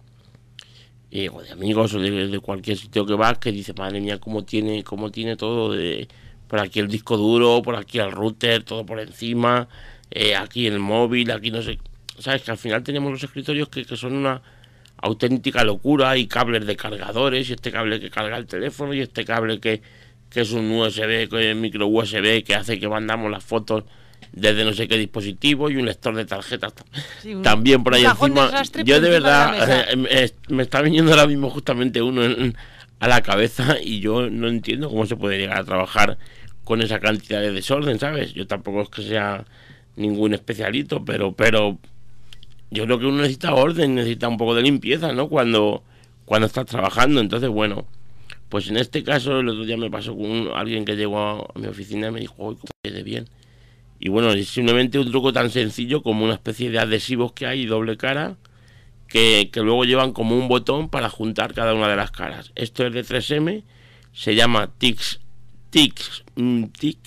y, 1.10 1.30
o 1.30 1.42
de 1.42 1.52
amigos 1.52 1.94
o 1.94 2.00
de, 2.00 2.40
cualquier 2.40 2.78
sitio 2.78 3.06
que 3.06 3.14
vas, 3.14 3.38
que 3.38 3.52
dice, 3.52 3.74
madre 3.74 4.02
mía, 4.02 4.20
cómo 4.20 4.44
tiene, 4.44 4.84
cómo 4.84 5.10
tiene 5.12 5.38
todo 5.38 5.72
de 5.72 6.08
por 6.48 6.60
aquí 6.60 6.80
el 6.80 6.88
disco 6.88 7.18
duro, 7.18 7.62
por 7.62 7.76
aquí 7.76 8.00
el 8.00 8.12
router, 8.12 8.64
todo 8.64 8.86
por 8.86 9.00
encima 9.00 9.68
eh, 10.12 10.36
aquí 10.36 10.68
el 10.68 10.80
móvil, 10.80 11.32
aquí 11.32 11.52
no 11.52 11.62
sé. 11.62 11.80
Sabes 12.20 12.42
que 12.44 12.52
al 12.52 12.58
final 12.58 12.84
tenemos 12.84 13.12
los 13.12 13.24
escritorios 13.24 13.70
que, 13.70 13.84
son 13.96 14.14
una 14.14 14.42
auténtica 14.98 15.64
locura 15.64 16.18
y 16.18 16.28
cables 16.28 16.66
de 16.66 16.76
cargadores 16.76 17.50
y 17.50 17.54
este 17.54 17.72
cable 17.72 18.00
que 18.00 18.10
carga 18.10 18.38
el 18.38 18.48
teléfono 18.48 18.94
y 18.94 19.02
este 19.02 19.26
cable 19.26 19.60
que, 19.60 19.82
que 20.30 20.42
es 20.42 20.52
un 20.52 20.72
USB, 20.72 21.30
que 21.30 21.52
es 21.52 21.56
micro 21.56 21.88
USB 21.88 22.44
que 22.44 22.56
hace 22.56 22.80
que 22.80 22.88
mandamos 22.88 23.30
las 23.30 23.44
fotos 23.44 23.84
desde 24.39 24.63
no 24.63 24.74
sé 24.74 24.88
qué 24.88 24.98
dispositivo 24.98 25.70
y 25.70 25.77
un 25.77 25.86
lector 25.86 26.15
de 26.15 26.25
tarjetas 26.25 26.74
también 27.44 27.84
por 27.84 27.96
ahí 27.96 28.06
encima. 28.06 28.51
Yo 28.84 29.01
de 29.01 29.10
verdad 29.10 29.89
eh, 29.89 30.32
me, 30.50 30.63
está 30.63 30.82
viniendo 30.82 31.12
ahora 31.12 31.27
mismo 31.27 31.50
justamente 31.50 32.01
uno 32.01 32.22
a 33.00 33.08
la 33.08 33.22
cabeza 33.22 33.77
y 33.82 34.00
yo 34.00 34.29
no 34.29 34.48
entiendo 34.48 34.89
cómo 34.89 35.06
se 35.06 35.15
puede 35.15 35.38
llegar 35.38 35.58
a 35.58 35.63
trabajar 35.63 36.17
con 36.63 36.82
esa 36.82 37.00
cantidad 37.00 37.41
de 37.41 37.51
desorden, 37.51 38.00
¿sabes? 38.00 38.34
Yo 38.34 38.46
tampoco 38.48 38.82
es 38.82 38.89
que 38.89 39.01
sea 39.01 39.46
ningún 39.96 40.34
especialito, 40.34 41.03
pero, 41.03 41.32
pero 41.32 41.77
yo 42.72 42.86
creo 42.86 43.00
que 43.00 43.06
uno 43.06 43.17
necesita 43.17 43.53
orden, 43.53 43.96
necesita 43.96 44.27
un 44.27 44.38
poco 44.38 44.56
de 44.56 44.63
limpieza, 44.63 45.13
¿no? 45.13 45.29
Cuando, 45.29 45.84
cuando 46.25 46.48
estás 46.48 46.65
trabajando. 46.65 47.22
Entonces, 47.22 47.50
bueno, 47.50 47.86
pues 48.50 48.70
en 48.70 48.77
este 48.77 49.03
caso, 49.03 49.39
el 49.39 49.50
otro 49.50 49.65
día 49.65 49.77
me 49.77 49.89
pasó 49.89 50.15
con 50.15 50.50
alguien 50.56 50.86
que 50.86 50.96
llegó 50.96 51.20
a, 51.20 51.60
mi 51.60 51.67
oficina 51.67 52.08
y 52.08 52.12
me 52.12 52.20
dijo, 52.20 52.36
uy, 52.38 52.56
cómo 52.56 52.96
de 52.96 53.03
bien. 53.03 53.27
Y 54.00 54.10
bueno, 54.10 54.32
es 54.32 54.50
simplemente 54.50 55.00
un 55.00 55.10
truco 55.10 55.34
tan 55.34 55.50
sencillo 55.50 56.04
como 56.04 56.24
una 56.24 56.36
especie 56.36 56.70
de 56.70 56.80
adhesivos 56.80 57.34
que 57.34 57.48
hay 57.48 57.66
doble 57.66 57.98
cara, 57.98 58.38
que, 59.08 59.50
que 59.51 59.62
luego 59.62 59.86
llevan 59.86 60.13
como 60.13 60.38
un 60.38 60.48
botón 60.48 60.89
para 60.89 61.10
juntar 61.10 61.54
cada 61.54 61.74
una 61.74 61.88
de 61.88 61.96
las 61.96 62.12
caras. 62.12 62.51
Esto 62.56 62.86
es 62.86 62.94
de 62.94 63.04
3M, 63.04 63.63
se 64.13 64.36
llama 64.36 64.72
Tix, 64.77 65.20
Tix, 65.70 66.24
mm, 66.36 66.66
Tic, 66.66 66.98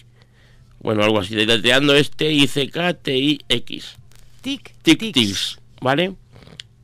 bueno, 0.80 1.04
algo 1.04 1.20
así, 1.20 1.34
deletreando 1.34 1.94
este 1.94 2.32
I-C-K-T-I-X. 2.32 3.96
Tic, 4.40 4.72
tic, 4.82 5.12
tics, 5.12 5.60
¿vale? 5.82 6.14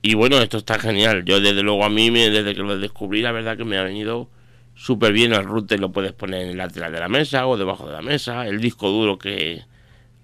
Y 0.02 0.14
bueno, 0.14 0.38
esto 0.38 0.58
está 0.58 0.78
genial. 0.78 1.24
Yo 1.24 1.40
desde 1.40 1.62
luego 1.62 1.84
a 1.84 1.88
mí, 1.88 2.10
desde 2.10 2.54
que 2.54 2.60
lo 2.60 2.78
descubrí, 2.78 3.22
la 3.22 3.32
verdad 3.32 3.56
que 3.56 3.64
me 3.64 3.78
ha 3.78 3.82
venido 3.82 4.28
súper 4.74 5.14
bien 5.14 5.32
el 5.32 5.44
router, 5.44 5.80
lo 5.80 5.92
puedes 5.92 6.12
poner 6.12 6.42
en 6.42 6.50
el 6.50 6.56
lateral 6.58 6.92
de 6.92 7.00
la 7.00 7.08
mesa 7.08 7.46
o 7.46 7.56
debajo 7.56 7.86
de 7.86 7.94
la 7.94 8.02
mesa. 8.02 8.46
El 8.46 8.60
disco 8.60 8.90
duro 8.90 9.16
que, 9.16 9.64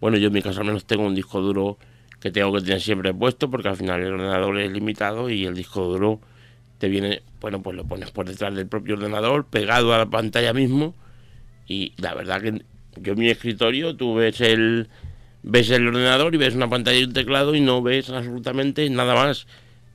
bueno, 0.02 0.18
yo 0.18 0.26
en 0.26 0.32
mi 0.32 0.42
caso 0.42 0.58
al 0.58 0.66
menos 0.66 0.84
tengo 0.84 1.06
un 1.06 1.14
disco 1.14 1.40
duro 1.40 1.78
que 2.18 2.32
tengo 2.32 2.52
que 2.52 2.60
tener 2.60 2.80
siempre 2.80 3.14
puesto 3.14 3.48
porque 3.48 3.68
al 3.68 3.76
final 3.76 4.00
el 4.00 4.14
ordenador 4.14 4.58
es 4.58 4.72
limitado 4.72 5.30
y 5.30 5.46
el 5.46 5.54
disco 5.54 5.84
duro 5.84 6.20
te 6.78 6.88
viene, 6.88 7.22
bueno, 7.40 7.62
pues 7.62 7.76
lo 7.76 7.84
pones 7.84 8.10
por 8.10 8.26
detrás 8.26 8.52
del 8.52 8.66
propio 8.66 8.96
ordenador, 8.96 9.46
pegado 9.46 9.94
a 9.94 9.98
la 9.98 10.06
pantalla 10.06 10.52
mismo 10.52 10.96
y 11.68 11.92
la 11.98 12.14
verdad 12.14 12.42
que 12.42 12.64
yo 13.00 13.12
en 13.12 13.18
mi 13.20 13.28
escritorio 13.28 13.94
tú 13.94 14.16
ves 14.16 14.40
el 14.40 14.88
ves 15.44 15.70
el 15.70 15.86
ordenador 15.86 16.34
y 16.34 16.38
ves 16.38 16.56
una 16.56 16.68
pantalla 16.68 16.98
y 16.98 17.04
un 17.04 17.12
teclado 17.12 17.54
y 17.54 17.60
no 17.60 17.80
ves 17.80 18.10
absolutamente 18.10 18.90
nada 18.90 19.14
más. 19.14 19.46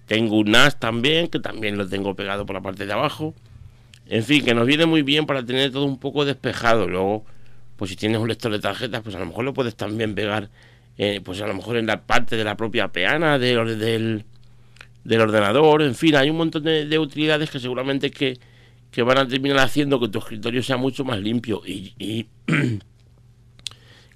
Tengo 0.05 0.37
un 0.37 0.51
NAS 0.51 0.79
también, 0.79 1.27
que 1.27 1.41
también 1.41 1.77
lo 1.77 1.85
tengo 1.85 2.15
pegado 2.15 2.45
por 2.45 2.53
la 2.55 2.61
parte 2.61 2.85
de 2.85 2.93
abajo. 2.93 3.33
En 4.05 4.23
fin, 4.23 4.45
que 4.45 4.53
nos 4.53 4.65
viene 4.65 4.85
muy 4.85 5.01
bien 5.01 5.25
para 5.25 5.45
tener 5.45 5.71
todo 5.73 5.83
un 5.83 5.99
poco 5.99 6.23
despejado. 6.23 6.87
Luego, 6.87 7.25
pues 7.77 7.91
si 7.91 7.95
tienes 7.95 8.19
un 8.19 8.27
lector 8.27 8.51
de 8.51 8.59
tarjetas, 8.59 9.01
pues 9.01 9.15
a 9.15 9.19
lo 9.19 9.27
mejor 9.27 9.45
lo 9.45 9.53
puedes 9.53 9.75
también 9.75 10.15
pegar, 10.15 10.49
eh, 10.97 11.21
pues 11.23 11.39
a 11.41 11.47
lo 11.47 11.53
mejor 11.53 11.77
en 11.77 11.85
la 11.85 12.01
parte 12.01 12.35
de 12.35 12.43
la 12.43 12.57
propia 12.57 12.89
peana 12.89 13.37
del, 13.37 14.25
del, 15.03 15.21
ordenador. 15.21 15.83
En 15.83 15.95
fin, 15.95 16.15
hay 16.15 16.29
un 16.29 16.37
montón 16.37 16.63
de, 16.63 16.99
utilidades 16.99 17.51
que 17.51 17.59
seguramente 17.59 18.09
que, 18.09 18.39
que, 18.91 19.03
van 19.03 19.19
a 19.19 19.27
terminar 19.27 19.59
haciendo 19.59 19.99
que 19.99 20.09
tu 20.09 20.19
escritorio 20.19 20.63
sea 20.63 20.77
mucho 20.77 21.05
más 21.05 21.19
limpio. 21.19 21.61
Y, 21.65 21.93
y 21.99 22.25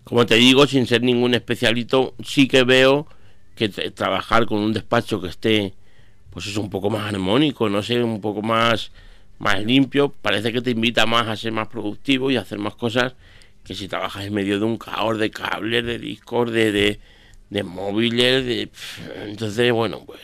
como 0.04 0.26
te 0.26 0.36
digo, 0.36 0.66
sin 0.66 0.88
ser 0.88 1.04
ningún 1.04 1.36
especialito, 1.36 2.16
sí 2.24 2.48
que 2.48 2.64
veo 2.64 3.08
que 3.56 3.70
trabajar 3.70 4.48
con 4.48 4.60
un 4.60 4.74
despacho 4.74 5.22
que 5.22 5.28
esté 5.28 5.74
pues 6.32 6.48
es 6.48 6.58
un 6.58 6.70
poco 6.70 6.90
más 6.90 7.14
armónico, 7.14 7.70
no 7.70 7.84
sé, 7.84 8.02
un 8.02 8.22
poco 8.22 8.42
más, 8.42 8.92
más 9.38 9.64
limpio, 9.64 10.14
parece 10.22 10.52
que 10.52 10.62
te 10.62 10.72
invita 10.72 11.06
más 11.06 11.28
a 11.28 11.36
ser 11.36 11.52
más 11.52 11.68
productivo 11.68 12.32
y 12.32 12.38
a 12.38 12.42
hacer 12.42 12.58
más 12.58 12.74
cosas 12.76 13.14
que 13.64 13.76
si 13.76 13.88
trabajas 13.88 14.26
en 14.26 14.34
medio 14.34 14.60
de 14.60 14.66
un 14.66 14.78
caos 14.78 15.18
de 15.18 15.32
cables, 15.32 15.86
de 15.86 16.00
discos, 16.00 16.52
de, 16.52 17.00
de, 17.50 17.64
móviles, 17.64 18.46
de... 18.46 18.70
entonces, 19.28 19.72
bueno, 19.72 20.04
pues 20.06 20.22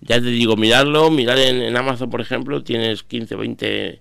ya 0.00 0.20
te 0.20 0.28
digo, 0.28 0.56
mirarlo, 0.56 1.10
mirar 1.10 1.38
en, 1.38 1.76
Amazon, 1.76 2.10
por 2.10 2.20
ejemplo, 2.20 2.62
tienes 2.62 3.02
15, 3.02 3.36
20 3.36 4.00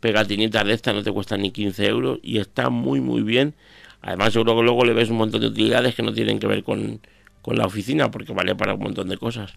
pegatinitas 0.00 0.64
de 0.64 0.74
estas, 0.74 0.94
no 0.94 1.02
te 1.02 1.12
cuestan 1.12 1.42
ni 1.42 1.50
15 1.50 1.86
euros 1.86 2.18
y 2.22 2.38
está 2.38 2.70
muy, 2.70 3.00
muy 3.00 3.22
bien. 3.22 3.54
Además, 4.00 4.32
seguro 4.32 4.56
que 4.56 4.62
luego 4.62 4.84
le 4.84 4.92
ves 4.92 5.10
un 5.10 5.16
montón 5.16 5.40
de 5.40 5.48
utilidades 5.48 5.94
que 5.94 6.02
no 6.02 6.12
tienen 6.12 6.38
que 6.38 6.46
ver 6.46 6.62
con, 6.62 7.00
con 7.42 7.56
la 7.56 7.66
oficina, 7.66 8.10
porque 8.10 8.32
vale 8.32 8.54
para 8.54 8.74
un 8.74 8.80
montón 8.80 9.08
de 9.08 9.16
cosas. 9.16 9.52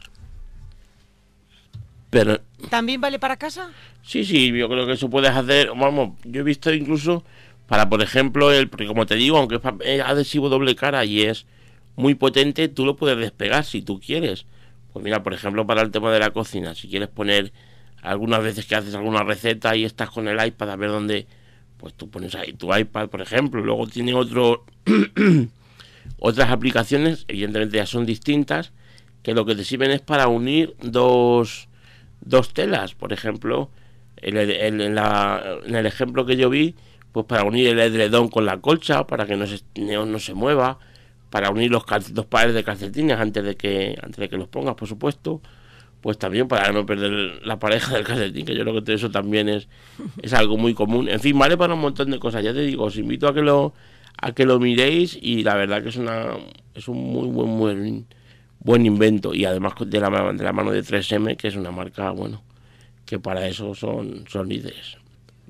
Pero, 2.10 2.42
¿También 2.70 3.00
vale 3.00 3.20
para 3.20 3.38
casa? 3.38 3.72
Sí, 4.04 4.26
sí, 4.26 4.52
yo 4.52 4.68
creo 4.68 4.86
que 4.86 4.94
eso 4.94 5.10
puedes 5.10 5.32
hacer. 5.32 5.70
Vamos, 5.70 6.18
yo 6.26 6.42
he 6.42 6.44
visto 6.44 6.74
incluso 6.74 7.24
para, 7.72 7.88
por 7.88 8.02
ejemplo, 8.02 8.52
el. 8.52 8.68
Porque 8.68 8.86
como 8.86 9.06
te 9.06 9.16
digo, 9.16 9.38
aunque 9.38 9.62
es 9.86 10.02
adhesivo 10.02 10.50
doble 10.50 10.76
cara 10.76 11.06
y 11.06 11.22
es 11.22 11.46
muy 11.96 12.16
potente, 12.16 12.68
tú 12.68 12.86
lo 12.86 12.98
puedes 12.98 13.18
despegar 13.18 13.64
si 13.64 13.82
tú 13.82 14.02
quieres. 14.02 14.46
Pues 14.92 15.02
mira, 15.02 15.24
por 15.24 15.34
ejemplo, 15.34 15.66
para 15.66 15.82
el 15.82 15.90
tema 15.90 16.12
de 16.12 16.20
la 16.20 16.32
cocina, 16.32 16.76
si 16.76 16.90
quieres 16.90 17.08
poner 17.08 17.54
algunas 18.02 18.44
veces 18.44 18.66
que 18.66 18.76
haces 18.76 18.94
alguna 18.94 19.24
receta 19.24 19.74
y 19.78 19.86
estás 19.86 20.10
con 20.10 20.28
el 20.28 20.46
iPad 20.46 20.70
a 20.70 20.76
ver 20.76 20.90
dónde. 20.90 21.28
Pues 21.78 21.94
tú 21.94 22.10
pones 22.10 22.36
ahí 22.36 22.52
tu 22.52 22.76
iPad, 22.76 23.08
por 23.08 23.22
ejemplo. 23.22 23.62
Luego 23.62 23.88
tiene 23.88 24.14
otro. 24.16 24.66
otras 26.20 26.50
aplicaciones, 26.50 27.24
evidentemente 27.30 27.78
ya 27.78 27.86
son 27.86 28.06
distintas, 28.06 28.74
que 29.24 29.34
lo 29.34 29.46
que 29.46 29.56
te 29.56 29.64
sirven 29.64 29.92
es 29.92 30.02
para 30.02 30.28
unir 30.28 30.76
dos 30.82 31.70
dos 32.20 32.54
telas, 32.54 32.96
por 32.96 33.14
ejemplo, 33.14 33.70
en 34.18 34.36
el, 34.36 34.52
en, 34.52 34.82
el 34.82 35.86
ejemplo 35.86 36.26
que 36.26 36.36
yo 36.36 36.50
vi, 36.50 36.76
pues 37.12 37.26
para 37.26 37.44
unir 37.44 37.68
el 37.68 37.80
edredón 37.80 38.30
con 38.30 38.46
la 38.46 38.62
colcha, 38.62 39.06
para 39.06 39.26
que 39.26 39.36
no 39.36 39.46
se, 39.48 39.62
no, 39.76 40.20
se 40.20 40.34
mueva, 40.34 40.80
para 41.30 41.50
unir 41.50 41.72
los 41.72 41.84
dos 42.12 42.26
pares 42.26 42.54
de 42.54 42.64
calcetines 42.64 43.20
antes 43.20 43.44
de 43.44 43.56
que 43.56 43.98
antes 44.02 44.18
de 44.18 44.30
que 44.30 44.38
los 44.38 44.48
pongas, 44.48 44.76
por 44.76 44.88
supuesto, 44.88 45.42
pues 46.02 46.18
también 46.18 46.48
para 46.48 46.72
no 46.72 46.86
perder 46.86 47.46
la 47.46 47.60
pareja 47.60 47.94
del 47.96 48.04
calcetín, 48.06 48.46
que 48.46 48.56
yo 48.56 48.64
creo 48.64 48.84
que 48.84 48.94
eso 48.94 49.12
también 49.12 49.50
es, 49.50 49.68
es 50.22 50.34
algo 50.34 50.58
muy 50.58 50.74
común. 50.74 51.10
En 51.10 51.20
fin, 51.20 51.38
vale 51.38 51.58
para 51.58 51.74
un 51.74 51.82
montón 51.82 52.12
de 52.12 52.20
cosas. 52.20 52.44
Ya 52.44 52.54
te 52.54 52.62
digo, 52.62 52.86
os 52.86 52.98
invito 52.98 53.28
a 53.28 53.34
que 53.34 53.42
lo 53.42 53.74
a 54.18 54.34
que 54.34 54.46
lo 54.46 54.60
miréis 54.60 55.18
y 55.20 55.44
la 55.44 55.56
verdad 55.56 55.82
que 55.82 55.90
es 55.90 55.96
una 55.96 56.38
es 56.76 56.88
un 56.88 56.98
muy 56.98 57.28
buen 57.28 57.58
buen 57.58 58.06
buen 58.64 58.86
invento 58.86 59.34
y 59.34 59.46
además 59.46 59.74
de 59.86 60.00
la, 60.00 60.34
de 60.34 60.44
la 60.44 60.54
mano 60.54 60.72
de 60.72 60.84
3M, 60.84 61.36
que 61.38 61.48
es 61.48 61.56
una 61.56 61.72
marca, 61.72 62.12
bueno, 62.12 62.44
que 63.06 63.20
para 63.20 63.48
eso 63.48 63.74
son, 63.76 64.26
son 64.28 64.48
líderes. 64.48 65.01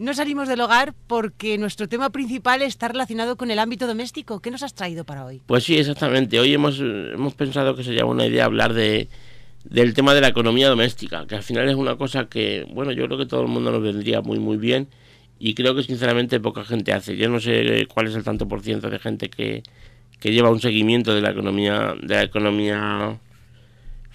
No 0.01 0.15
salimos 0.15 0.47
del 0.47 0.59
hogar 0.61 0.95
porque 1.05 1.59
nuestro 1.59 1.87
tema 1.87 2.09
principal 2.09 2.63
está 2.63 2.87
relacionado 2.87 3.37
con 3.37 3.51
el 3.51 3.59
ámbito 3.59 3.85
doméstico. 3.85 4.39
¿Qué 4.39 4.49
nos 4.49 4.63
has 4.63 4.73
traído 4.73 5.03
para 5.03 5.23
hoy? 5.23 5.43
Pues 5.45 5.63
sí, 5.63 5.77
exactamente. 5.77 6.39
Hoy 6.39 6.51
hemos, 6.55 6.79
hemos 6.79 7.35
pensado 7.35 7.75
que 7.75 7.83
sería 7.83 8.05
una 8.05 8.25
idea 8.25 8.45
hablar 8.45 8.73
de, 8.73 9.09
del 9.63 9.93
tema 9.93 10.15
de 10.15 10.21
la 10.21 10.29
economía 10.29 10.69
doméstica, 10.69 11.27
que 11.27 11.35
al 11.35 11.43
final 11.43 11.69
es 11.69 11.75
una 11.75 11.97
cosa 11.97 12.25
que, 12.25 12.65
bueno, 12.73 12.91
yo 12.91 13.05
creo 13.05 13.19
que 13.19 13.27
todo 13.27 13.43
el 13.43 13.47
mundo 13.47 13.71
nos 13.71 13.83
vendría 13.83 14.21
muy, 14.21 14.39
muy 14.39 14.57
bien 14.57 14.87
y 15.37 15.53
creo 15.53 15.75
que 15.75 15.83
sinceramente 15.83 16.39
poca 16.39 16.65
gente 16.65 16.93
hace. 16.93 17.15
Yo 17.15 17.29
no 17.29 17.39
sé 17.39 17.85
cuál 17.93 18.07
es 18.07 18.15
el 18.15 18.23
tanto 18.23 18.47
por 18.47 18.63
ciento 18.63 18.89
de 18.89 18.97
gente 18.97 19.29
que, 19.29 19.61
que 20.19 20.31
lleva 20.31 20.49
un 20.49 20.61
seguimiento 20.61 21.13
de 21.13 21.21
la 21.21 21.29
economía, 21.29 21.93
de 22.01 22.15
la 22.15 22.23
economía 22.23 23.19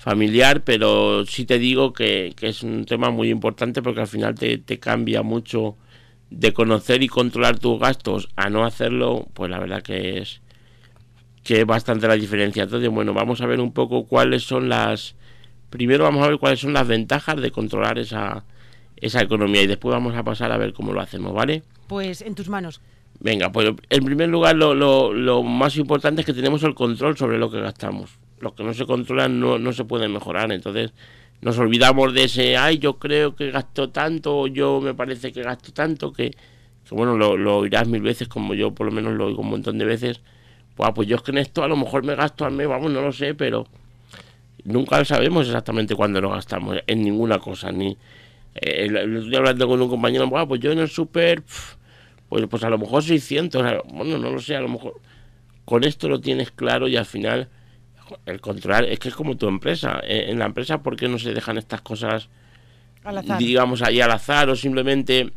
familiar, 0.07 0.63
pero 0.63 1.27
sí 1.27 1.47
te 1.47 1.59
digo 1.59 1.93
que, 1.93 2.33
es 2.41 2.63
un 2.63 2.85
tema 2.85 3.11
muy 3.11 3.29
importante 3.29 3.83
porque 3.83 4.03
al 4.03 4.07
final 4.07 4.37
te, 4.37 4.79
cambia 4.79 5.25
mucho 5.25 5.77
de 6.31 6.53
conocer 6.53 7.03
y 7.03 7.09
controlar 7.09 7.59
tus 7.59 7.81
gastos 7.81 8.29
a 8.37 8.49
no 8.49 8.65
hacerlo, 8.65 9.27
pues 9.35 9.51
la 9.51 9.59
verdad 9.59 9.83
que 9.83 10.19
es 10.19 10.43
que 11.43 11.63
es 11.63 11.67
bastante 11.67 12.07
la 12.07 12.15
diferencia. 12.15 12.63
Entonces, 12.63 12.89
bueno, 12.89 13.15
vamos 13.15 13.41
a 13.41 13.47
ver 13.47 13.59
un 13.59 13.73
poco 13.73 14.07
cuáles 14.07 14.45
son 14.45 14.69
las 14.69 15.17
primero 15.71 16.05
vamos 16.05 16.25
a 16.25 16.29
ver 16.29 16.39
cuáles 16.39 16.61
son 16.61 16.73
las 16.73 16.87
ventajas 16.87 17.41
de 17.41 17.51
controlar 17.51 17.99
esa 17.99 18.45
esa 18.97 19.21
economía 19.21 19.63
y 19.63 19.67
después 19.67 19.93
vamos 19.93 20.15
a 20.15 20.23
pasar 20.23 20.53
a 20.53 20.57
ver 20.57 20.73
cómo 20.73 20.93
lo 20.93 21.01
hacemos, 21.01 21.35
¿vale? 21.35 21.65
Pues 21.89 22.23
en 22.23 22.37
tus 22.37 22.49
manos. 22.49 22.81
Venga, 23.19 23.51
pues 23.51 23.73
en 23.91 24.05
primer 24.05 24.29
lugar 24.29 24.55
lo, 24.55 24.73
lo, 24.73 25.13
lo, 25.13 25.43
más 25.43 25.77
importante 25.77 26.21
es 26.21 26.27
que 26.27 26.33
tenemos 26.33 26.63
el 26.63 26.77
control 26.77 27.17
sobre 27.17 27.39
lo 27.39 27.51
que 27.51 27.61
gastamos. 27.61 28.21
Los 28.41 28.53
que 28.53 28.65
no 28.65 28.75
se 28.75 28.87
controlan 28.87 29.41
no, 29.41 29.59
no 29.59 29.73
se 29.73 29.85
pueden 29.85 30.13
mejorar. 30.13 30.53
Entonces 30.53 30.93
nos 31.41 31.59
olvidamos 31.59 32.15
de 32.15 32.25
ese, 32.25 32.57
ay, 32.57 32.79
yo 32.79 32.99
creo 32.99 33.37
que 33.37 33.51
gasto 33.51 33.91
tanto, 33.91 34.47
yo 34.47 34.81
me 34.81 34.95
parece 34.95 35.33
que 35.33 35.43
gasto 35.43 35.73
tanto, 35.73 36.13
que, 36.13 36.33
bueno, 36.91 37.17
lo, 37.17 37.37
lo, 37.37 37.59
oirás 37.59 37.87
mil 37.89 38.03
veces, 38.03 38.29
como 38.29 38.55
yo 38.55 38.73
por 38.73 38.87
lo 38.87 38.93
menos 38.93 39.15
lo 39.15 39.27
oigo 39.27 39.43
un 39.43 39.51
montón 39.51 39.79
de 39.79 39.85
veces. 39.85 40.21
Pues, 40.75 40.91
pues 40.95 41.09
yo 41.09 41.17
es 41.17 41.23
que 41.23 41.31
en 41.33 41.39
esto 41.39 41.63
a 41.63 41.69
lo 41.69 41.77
mejor 41.77 42.05
me 42.05 42.15
gasto 42.15 42.45
al 42.45 42.53
mes, 42.53 42.69
vamos, 42.69 42.91
no 42.91 43.03
lo 43.03 43.13
sé, 43.13 43.35
pero 43.35 43.67
nunca 44.65 45.05
sabemos 45.05 45.47
exactamente 45.47 45.95
cuándo 45.95 46.21
lo 46.21 46.31
gastamos, 46.31 46.79
en 46.87 47.03
ninguna 47.03 47.39
cosa. 47.39 47.71
ni 47.73 47.97
eh, 48.55 48.87
Estoy 48.87 49.37
hablando 49.37 49.69
con 49.69 49.81
un 49.81 49.89
compañero, 49.89 50.29
pues 50.47 50.61
yo 50.61 50.73
en 50.73 50.81
el 50.81 50.89
súper 50.89 51.43
pues, 52.29 52.47
pues 52.49 52.65
a 52.65 52.71
lo 52.71 52.79
mejor 52.79 53.03
600, 53.03 53.83
bueno, 53.93 54.19
no 54.19 54.31
lo 54.33 54.41
sé, 54.41 54.57
a 54.57 54.61
lo 54.61 54.69
mejor 54.69 55.01
con 55.65 55.85
esto 55.85 56.09
lo 56.09 56.21
tienes 56.21 56.51
claro 56.51 56.89
y 56.89 56.97
al 56.97 57.07
final 57.07 57.49
el 58.27 58.41
controlar 58.41 58.85
es 58.85 58.99
que 58.99 59.09
es 59.09 59.15
como 59.15 59.37
tu 59.37 59.49
empresa. 59.49 60.01
Eh, 60.05 60.27
en 60.29 60.39
la 60.39 60.47
empresa, 60.47 60.83
¿por 60.83 60.97
qué 60.97 61.09
no 61.09 61.19
se 61.19 61.33
dejan 61.33 61.59
estas 61.59 61.81
cosas, 61.83 62.29
digamos, 63.39 63.83
ahí 63.83 64.01
al 64.01 64.11
azar 64.11 64.49
o 64.51 64.57
simplemente, 64.57 65.33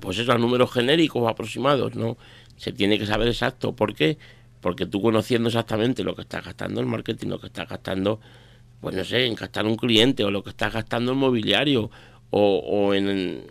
pues 0.00 0.18
esos 0.18 0.38
números 0.38 0.72
genéricos 0.72 1.30
aproximados? 1.30 1.94
No, 1.94 2.16
se 2.56 2.72
tiene 2.72 2.98
que 2.98 3.06
saber 3.06 3.28
exacto. 3.28 3.72
¿Por 3.72 3.94
qué? 3.94 4.18
Porque 4.60 4.86
tú 4.86 5.00
conociendo 5.00 5.48
exactamente 5.48 6.04
lo 6.04 6.14
que 6.14 6.22
estás 6.22 6.44
gastando 6.44 6.80
en 6.80 6.88
marketing, 6.88 7.28
lo 7.28 7.40
que 7.40 7.46
estás 7.46 7.68
gastando, 7.68 8.20
pues 8.80 8.94
no 8.94 9.04
sé, 9.04 9.26
en 9.26 9.34
gastar 9.34 9.66
un 9.66 9.76
cliente 9.76 10.24
o 10.24 10.30
lo 10.30 10.42
que 10.42 10.50
estás 10.50 10.72
gastando 10.72 11.12
en 11.12 11.18
mobiliario 11.18 11.90
o, 12.30 12.58
o 12.58 12.94
en 12.94 13.44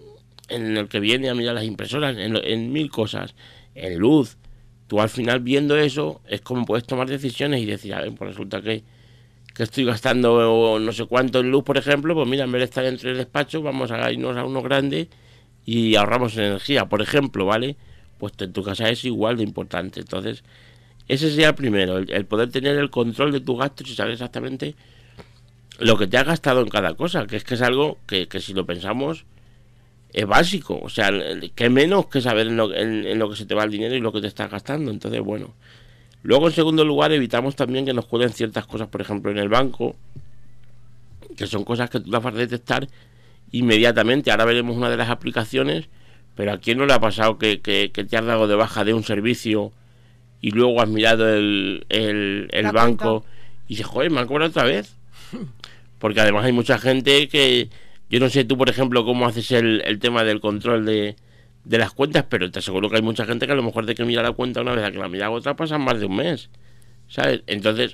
en 0.49 0.77
el 0.77 0.87
que 0.87 0.99
viene 0.99 1.29
a 1.29 1.35
mirar 1.35 1.55
las 1.55 1.63
impresoras, 1.63 2.17
en, 2.17 2.73
mil 2.73 2.89
cosas, 2.89 3.35
en 3.75 3.97
luz. 3.97 4.37
Tú 4.89 4.99
al 4.99 5.09
final 5.09 5.39
viendo 5.41 5.77
eso 5.77 6.19
es 6.27 6.41
como 6.41 6.65
puedes 6.65 6.83
tomar 6.83 7.07
decisiones 7.07 7.61
y 7.61 7.65
decir, 7.65 7.93
a 7.93 8.01
ver, 8.01 8.11
pues 8.15 8.31
resulta 8.31 8.59
que, 8.59 8.81
que 9.53 9.61
estoy 9.61 9.85
gastando 9.85 10.79
no 10.79 10.91
sé 10.91 11.05
cuánto 11.05 11.41
en 11.41 11.51
luz, 11.51 11.63
por 11.63 11.77
ejemplo, 11.77 12.15
pues 12.15 12.27
mira, 12.27 12.45
en 12.45 12.51
vez 12.51 12.61
de 12.61 12.65
estar 12.65 12.83
entre 12.85 13.11
el 13.11 13.17
despacho, 13.17 13.61
vamos 13.61 13.91
a 13.91 14.11
irnos 14.11 14.35
a 14.35 14.43
uno 14.43 14.63
grande 14.63 15.07
y 15.63 15.95
ahorramos 15.95 16.35
energía, 16.37 16.89
por 16.89 17.03
ejemplo, 17.03 17.45
¿vale? 17.45 17.75
Pues 18.17 18.33
en 18.39 18.51
tu 18.51 18.63
casa 18.63 18.89
es 18.89 19.05
igual 19.05 19.37
de 19.37 19.43
importante. 19.43 19.99
Entonces, 19.99 20.43
ese 21.07 21.29
sería 21.29 21.49
el 21.49 21.55
primero, 21.55 21.99
el, 21.99 22.25
poder 22.25 22.49
tener 22.49 22.75
el 22.75 22.89
control 22.89 23.31
de 23.31 23.41
tu 23.41 23.57
gasto 23.57 23.83
y 23.85 23.93
saber 23.93 24.13
exactamente 24.13 24.73
lo 25.77 25.99
que 25.99 26.07
te 26.07 26.17
has 26.17 26.25
gastado 26.25 26.61
en 26.61 26.69
cada 26.69 26.95
cosa, 26.95 27.27
que 27.27 27.35
es 27.35 27.43
que 27.43 27.53
es 27.53 27.61
algo 27.61 27.99
que, 28.07 28.27
que 28.27 28.39
si 28.39 28.55
lo 28.55 28.65
pensamos 28.65 29.25
es 30.13 30.25
básico. 30.25 30.79
O 30.81 30.89
sea, 30.89 31.11
que 31.55 31.69
menos 31.69 32.07
que 32.07 32.21
saber 32.21 32.47
en 32.47 32.57
lo, 32.57 32.73
en, 32.73 33.17
lo, 33.19 33.29
que 33.29 33.35
se 33.35 33.45
te 33.45 33.55
va 33.55 33.63
el 33.63 33.71
dinero 33.71 33.95
y 33.95 34.01
lo 34.01 34.11
que 34.11 34.21
te 34.21 34.27
estás 34.27 34.49
gastando. 34.49 34.91
Entonces, 34.91 35.21
bueno. 35.21 35.53
Luego, 36.21 36.47
en 36.47 36.53
segundo 36.53 36.83
lugar, 36.83 37.11
evitamos 37.13 37.55
también 37.55 37.85
que 37.85 37.93
nos 37.93 38.05
cuelen 38.05 38.31
ciertas 38.31 38.65
cosas, 38.65 38.89
por 38.89 38.99
ejemplo, 38.99 39.31
en 39.31 39.37
el 39.37 39.47
banco, 39.47 39.95
que 41.37 41.47
son 41.47 41.63
cosas 41.63 41.89
que 41.89 42.01
tú 42.01 42.11
las 42.11 42.21
vas 42.21 42.33
a 42.33 42.37
detectar 42.37 42.87
inmediatamente. 43.51 44.31
Ahora 44.31 44.45
veremos 44.45 44.75
una 44.75 44.89
de 44.89 44.97
las 44.97 45.09
aplicaciones, 45.09 45.87
pero 46.35 46.51
¿a 46.51 46.57
quién 46.57 46.77
no 46.77 46.85
le 46.85 46.93
ha 46.93 46.99
pasado 46.99 47.37
que, 47.37 47.57
te 47.57 48.17
has 48.17 48.25
dado 48.25 48.47
de 48.47 48.55
baja 48.55 48.83
de 48.83 48.93
un 48.93 49.03
servicio 49.03 49.71
y 50.41 50.51
luego 50.51 50.81
has 50.81 50.89
mirado 50.89 51.33
el, 51.33 51.85
el, 51.89 52.71
banco 52.73 53.25
y 53.67 53.75
dices, 53.75 53.85
joder, 53.85 54.11
me 54.11 54.19
han 54.19 54.27
cobrado 54.27 54.49
otra 54.49 54.63
vez? 54.63 54.95
Porque 55.99 56.19
además 56.19 56.45
hay 56.45 56.51
mucha 56.51 56.77
gente 56.79 57.29
que, 57.29 57.69
yo 58.09 58.19
no 58.19 58.29
sé 58.29 58.43
tú, 58.45 58.57
por 58.57 58.69
ejemplo, 58.69 59.05
cómo 59.05 59.25
haces 59.27 59.51
el, 59.51 59.81
el 59.85 59.99
tema 59.99 60.23
del 60.23 60.39
control 60.39 60.85
de, 60.85 61.15
de 61.63 61.77
las 61.77 61.91
cuentas, 61.91 62.25
pero 62.29 62.49
te 62.49 62.59
aseguro 62.59 62.89
que 62.89 62.97
hay 62.97 63.01
mucha 63.01 63.25
gente 63.25 63.45
que 63.45 63.51
a 63.51 63.55
lo 63.55 63.63
mejor 63.63 63.85
de 63.85 63.95
que 63.95 64.05
mira 64.05 64.23
la 64.23 64.31
cuenta 64.31 64.61
una 64.61 64.73
vez 64.73 64.83
a 64.83 64.91
que 64.91 64.97
la 64.97 65.09
mira 65.09 65.29
otra 65.29 65.55
pasan 65.55 65.81
más 65.81 65.99
de 65.99 66.05
un 66.05 66.15
mes, 66.15 66.49
¿sabes? 67.07 67.43
Entonces, 67.47 67.93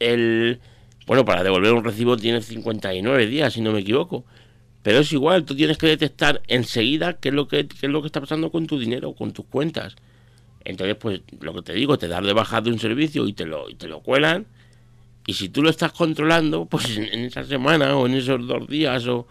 el... 0.00 0.60
Bueno, 1.06 1.24
para 1.24 1.44
devolver 1.44 1.72
un 1.74 1.84
recibo 1.84 2.16
tienes 2.16 2.46
59 2.46 3.26
días, 3.26 3.52
si 3.52 3.60
no 3.60 3.72
me 3.72 3.80
equivoco. 3.80 4.24
Pero 4.82 4.98
es 4.98 5.12
igual, 5.12 5.44
tú 5.44 5.54
tienes 5.54 5.78
que 5.78 5.86
detectar 5.86 6.42
enseguida 6.48 7.14
qué 7.14 7.28
es 7.28 7.34
lo 7.34 7.46
que, 7.46 7.66
qué 7.66 7.86
es 7.86 7.92
lo 7.92 8.00
que 8.02 8.06
está 8.06 8.20
pasando 8.20 8.50
con 8.50 8.66
tu 8.66 8.78
dinero, 8.78 9.14
con 9.14 9.32
tus 9.32 9.46
cuentas. 9.46 9.96
Entonces, 10.64 10.96
pues 10.96 11.20
lo 11.40 11.54
que 11.54 11.62
te 11.62 11.74
digo, 11.74 11.98
te 11.98 12.08
das 12.08 12.24
de 12.24 12.32
baja 12.32 12.60
de 12.60 12.70
un 12.70 12.78
servicio 12.78 13.26
y 13.26 13.32
te 13.34 13.46
lo, 13.46 13.68
y 13.70 13.74
te 13.74 13.86
lo 13.86 14.00
cuelan. 14.00 14.46
Y 15.26 15.34
si 15.34 15.48
tú 15.48 15.62
lo 15.62 15.70
estás 15.70 15.92
controlando, 15.92 16.66
pues 16.66 16.96
en, 16.96 17.24
esa 17.24 17.44
semana 17.44 17.96
o 17.96 18.06
en 18.06 18.14
esos 18.14 18.46
dos 18.46 18.66
días 18.68 19.06
o 19.06 19.26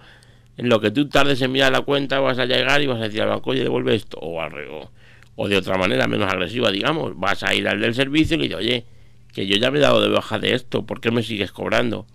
en 0.58 0.70
lo 0.70 0.80
que 0.80 0.92
tú 0.92 1.08
tardes 1.08 1.42
en 1.42 1.52
mirar 1.52 1.72
la 1.72 1.82
cuenta, 1.82 2.20
vas 2.20 2.40
a 2.40 2.46
llegar 2.46 2.82
y 2.82 2.88
vas 2.88 3.00
a 3.00 3.04
decir 3.04 3.22
al 3.22 3.30
banco, 3.30 3.52
oye, 3.52 3.64
devuelve 3.64 3.96
esto. 3.96 4.18
O, 4.20 4.42
o, 4.42 4.92
o 5.36 5.48
de 5.48 5.58
otra 5.58 5.78
manera, 5.78 6.08
menos 6.08 6.32
agresiva, 6.32 6.72
digamos, 6.72 7.18
vas 7.18 7.44
a 7.44 7.54
ir 7.54 7.68
al 7.68 7.80
del 7.80 7.96
servicio 7.96 8.36
y 8.36 8.40
le 8.40 8.44
dices, 8.46 8.60
oye, 8.60 8.86
que 9.34 9.48
yo 9.48 9.58
ya 9.58 9.72
me 9.72 9.80
he 9.80 9.82
dado 9.82 10.02
de 10.02 10.10
baja 10.10 10.40
de 10.40 10.54
esto, 10.54 10.86
¿por 10.86 11.02
qué 11.02 11.12
me 11.12 11.24
sigues 11.24 11.52
cobrando? 11.52 12.06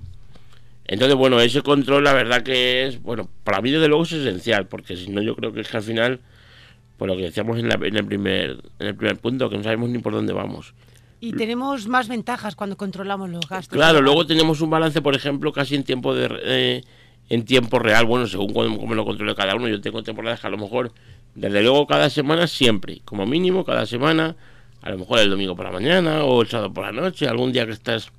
Entonces, 0.86 1.16
bueno, 1.16 1.40
ese 1.40 1.62
control 1.62 2.04
la 2.04 2.14
verdad 2.14 2.42
que 2.42 2.86
es, 2.86 3.02
bueno, 3.02 3.28
para 3.44 3.60
mí 3.60 3.70
desde 3.70 3.88
luego 3.88 4.04
es 4.04 4.12
esencial, 4.12 4.68
porque 4.68 4.96
si 4.96 5.10
no 5.10 5.20
yo 5.20 5.36
creo 5.36 5.52
que 5.52 5.60
es 5.60 5.68
que 5.68 5.76
al 5.76 5.82
final, 5.82 6.20
pues 6.96 7.10
lo 7.10 7.16
que 7.16 7.24
decíamos 7.24 7.58
en, 7.58 7.70
el, 7.70 8.06
primer, 8.06 8.62
en 8.78 8.86
el 8.86 8.94
primer 8.94 9.18
punto, 9.18 9.50
que 9.50 9.58
no 9.58 9.64
sabemos 9.64 9.90
ni 9.90 9.98
por 9.98 10.14
dónde 10.14 10.32
vamos. 10.32 10.72
Y 11.20 11.32
tenemos 11.32 11.88
más 11.88 12.08
ventajas 12.08 12.54
cuando 12.54 12.76
controlamos 12.76 13.28
los 13.30 13.48
gastos. 13.48 13.76
Claro, 13.76 14.00
luego 14.00 14.26
tenemos 14.26 14.60
un 14.60 14.70
balance, 14.70 15.02
por 15.02 15.16
ejemplo, 15.16 15.52
casi 15.52 15.74
en 15.74 15.84
tiempo 15.84 16.14
eh, 16.16 16.82
en 17.28 17.44
tiempo 17.44 17.78
real, 17.78 18.06
bueno, 18.06 18.26
según 18.26 18.52
cómo, 18.52 18.94
lo 18.94 19.04
controle 19.04 19.34
cada 19.34 19.54
uno, 19.54 19.68
yo 19.68 19.80
tengo 19.80 20.02
temporadas 20.02 20.40
que 20.40 20.46
a 20.46 20.50
lo 20.50 20.58
mejor, 20.58 20.92
desde 21.34 21.62
luego 21.62 21.86
cada 21.86 22.08
semana 22.08 22.46
siempre, 22.46 23.02
como 23.04 23.26
mínimo 23.26 23.64
cada 23.64 23.84
semana, 23.84 24.36
a 24.80 24.90
lo 24.90 24.98
mejor 24.98 25.18
el 25.18 25.30
domingo 25.30 25.54
por 25.54 25.66
la 25.66 25.72
mañana 25.72 26.24
o 26.24 26.40
el 26.40 26.48
sábado 26.48 26.72
por 26.72 26.84
la 26.84 26.92
noche, 26.92 27.28
algún 27.28 27.52
día 27.52 27.66
que 27.66 27.72
estás 27.72 28.10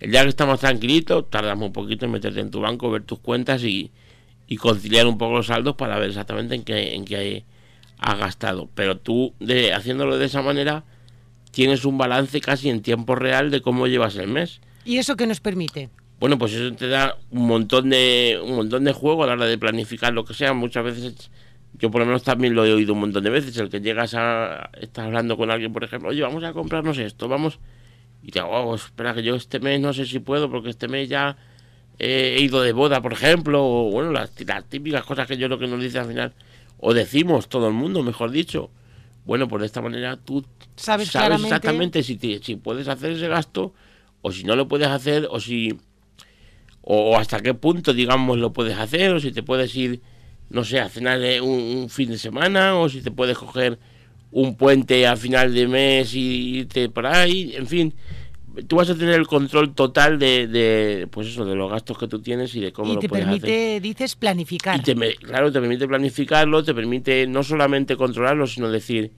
el 0.00 0.10
día 0.10 0.22
que 0.22 0.30
estamos 0.30 0.60
tranquilitos, 0.60 1.28
tardamos 1.28 1.66
un 1.66 1.72
poquito 1.74 2.06
en 2.06 2.12
meterte 2.12 2.40
en 2.40 2.50
tu 2.50 2.60
banco, 2.60 2.90
ver 2.90 3.02
tus 3.02 3.18
cuentas 3.18 3.62
y, 3.62 3.90
conciliar 4.58 5.06
un 5.06 5.16
poco 5.16 5.34
los 5.34 5.46
saldos 5.46 5.76
para 5.76 5.98
ver 5.98 6.08
exactamente 6.08 6.56
en 6.56 6.64
qué, 6.64 6.94
en 6.94 7.04
qué 7.04 7.44
has 7.98 8.18
gastado. 8.18 8.68
Pero 8.74 8.98
tú, 8.98 9.34
haciéndolo 9.74 10.18
de 10.18 10.26
esa 10.26 10.42
manera, 10.42 10.82
tienes 11.50 11.84
un 11.84 11.98
balance 11.98 12.40
casi 12.40 12.68
en 12.70 12.82
tiempo 12.82 13.14
real 13.14 13.50
de 13.50 13.60
cómo 13.60 13.86
llevas 13.86 14.16
el 14.16 14.28
mes. 14.28 14.60
¿Y 14.84 14.98
eso 14.98 15.16
qué 15.16 15.26
nos 15.26 15.40
permite? 15.40 15.90
Bueno, 16.18 16.38
pues 16.38 16.52
eso 16.52 16.74
te 16.74 16.88
da 16.88 17.16
un 17.30 17.46
montón 17.46 17.90
de 17.90 18.38
un 18.42 18.56
montón 18.56 18.84
de 18.84 18.92
juego 18.92 19.24
a 19.24 19.26
la 19.26 19.32
hora 19.34 19.46
de 19.46 19.58
planificar 19.58 20.12
lo 20.12 20.24
que 20.24 20.34
sea. 20.34 20.52
Muchas 20.52 20.84
veces, 20.84 21.30
yo 21.78 21.90
por 21.90 22.00
lo 22.00 22.06
menos 22.06 22.22
también 22.22 22.54
lo 22.54 22.64
he 22.66 22.72
oído 22.72 22.92
un 22.92 23.00
montón 23.00 23.24
de 23.24 23.30
veces, 23.30 23.56
el 23.56 23.70
que 23.70 23.80
llegas 23.80 24.14
a, 24.14 24.70
estás 24.80 25.06
hablando 25.06 25.36
con 25.36 25.50
alguien, 25.50 25.72
por 25.72 25.84
ejemplo, 25.84 26.10
oye, 26.10 26.22
vamos 26.22 26.44
a 26.44 26.52
comprarnos 26.52 26.98
esto, 26.98 27.28
vamos 27.28 27.58
y 28.22 28.30
te 28.30 28.40
hago, 28.40 28.50
oh, 28.50 28.74
espera 28.74 29.14
que 29.14 29.22
yo 29.22 29.34
este 29.34 29.60
mes 29.60 29.80
no 29.80 29.92
sé 29.92 30.04
si 30.04 30.18
puedo 30.18 30.50
porque 30.50 30.70
este 30.70 30.88
mes 30.88 31.08
ya 31.08 31.36
he 31.98 32.40
ido 32.40 32.62
de 32.62 32.72
boda, 32.72 33.02
por 33.02 33.12
ejemplo, 33.12 33.64
o 33.64 33.90
bueno, 33.90 34.10
las, 34.10 34.30
típicas 34.68 35.04
cosas 35.04 35.26
que 35.26 35.36
yo 35.36 35.48
lo 35.48 35.58
que 35.58 35.66
nos 35.66 35.80
dice 35.80 35.98
al 35.98 36.06
final, 36.06 36.32
o 36.78 36.94
decimos 36.94 37.48
todo 37.48 37.68
el 37.68 37.74
mundo, 37.74 38.02
mejor 38.02 38.30
dicho. 38.30 38.70
Bueno, 39.24 39.48
pues 39.48 39.60
de 39.60 39.66
esta 39.66 39.80
manera 39.80 40.16
tú 40.16 40.44
sabes, 40.76 41.08
exactamente 41.14 42.02
si, 42.02 42.18
si 42.42 42.56
puedes 42.56 42.88
hacer 42.88 43.12
ese 43.12 43.28
gasto 43.28 43.74
o 44.22 44.32
si 44.32 44.44
no 44.44 44.56
lo 44.56 44.68
puedes 44.68 44.88
hacer 44.88 45.28
o 45.30 45.40
si 45.40 45.78
o, 46.82 47.16
hasta 47.16 47.40
qué 47.40 47.54
punto 47.54 47.92
digamos 47.92 48.38
lo 48.38 48.52
puedes 48.52 48.78
hacer 48.78 49.12
o 49.12 49.20
si 49.20 49.32
te 49.32 49.42
puedes 49.42 49.74
ir 49.76 50.00
no 50.48 50.64
sé 50.64 50.80
a 50.80 50.88
cenar 50.88 51.20
un, 51.42 51.50
un 51.50 51.90
fin 51.90 52.10
de 52.10 52.18
semana 52.18 52.76
o 52.76 52.88
si 52.88 53.02
te 53.02 53.10
puedes 53.10 53.38
coger 53.38 53.78
un 54.32 54.56
puente 54.56 55.06
a 55.06 55.16
final 55.16 55.52
de 55.52 55.66
mes 55.66 56.14
y 56.14 56.58
irte 56.58 56.88
por 56.88 57.06
ahí, 57.06 57.54
en 57.56 57.66
fin, 57.66 57.94
tú 58.66 58.76
vas 58.76 58.90
a 58.90 58.94
tener 58.94 59.14
el 59.14 59.26
control 59.26 59.74
total 59.74 60.18
de, 60.18 60.46
de 60.46 61.08
pues 61.10 61.28
eso, 61.28 61.44
de 61.44 61.54
los 61.54 61.70
gastos 61.70 61.98
que 61.98 62.08
tú 62.08 62.20
tienes 62.20 62.54
y 62.54 62.60
de 62.60 62.72
cómo 62.72 62.94
lo 62.94 63.00
puedes 63.00 63.26
hacer. 63.26 63.36
Y 63.36 63.40
te 63.40 63.46
permite, 63.46 63.80
dices, 63.80 64.16
planificar. 64.16 64.82
claro, 65.20 65.52
te 65.52 65.60
permite 65.60 65.86
planificarlo, 65.86 66.64
te 66.64 66.74
permite 66.74 67.26
no 67.26 67.42
solamente 67.42 67.96
controlarlo, 67.96 68.46
sino 68.46 68.70
decir, 68.70 69.12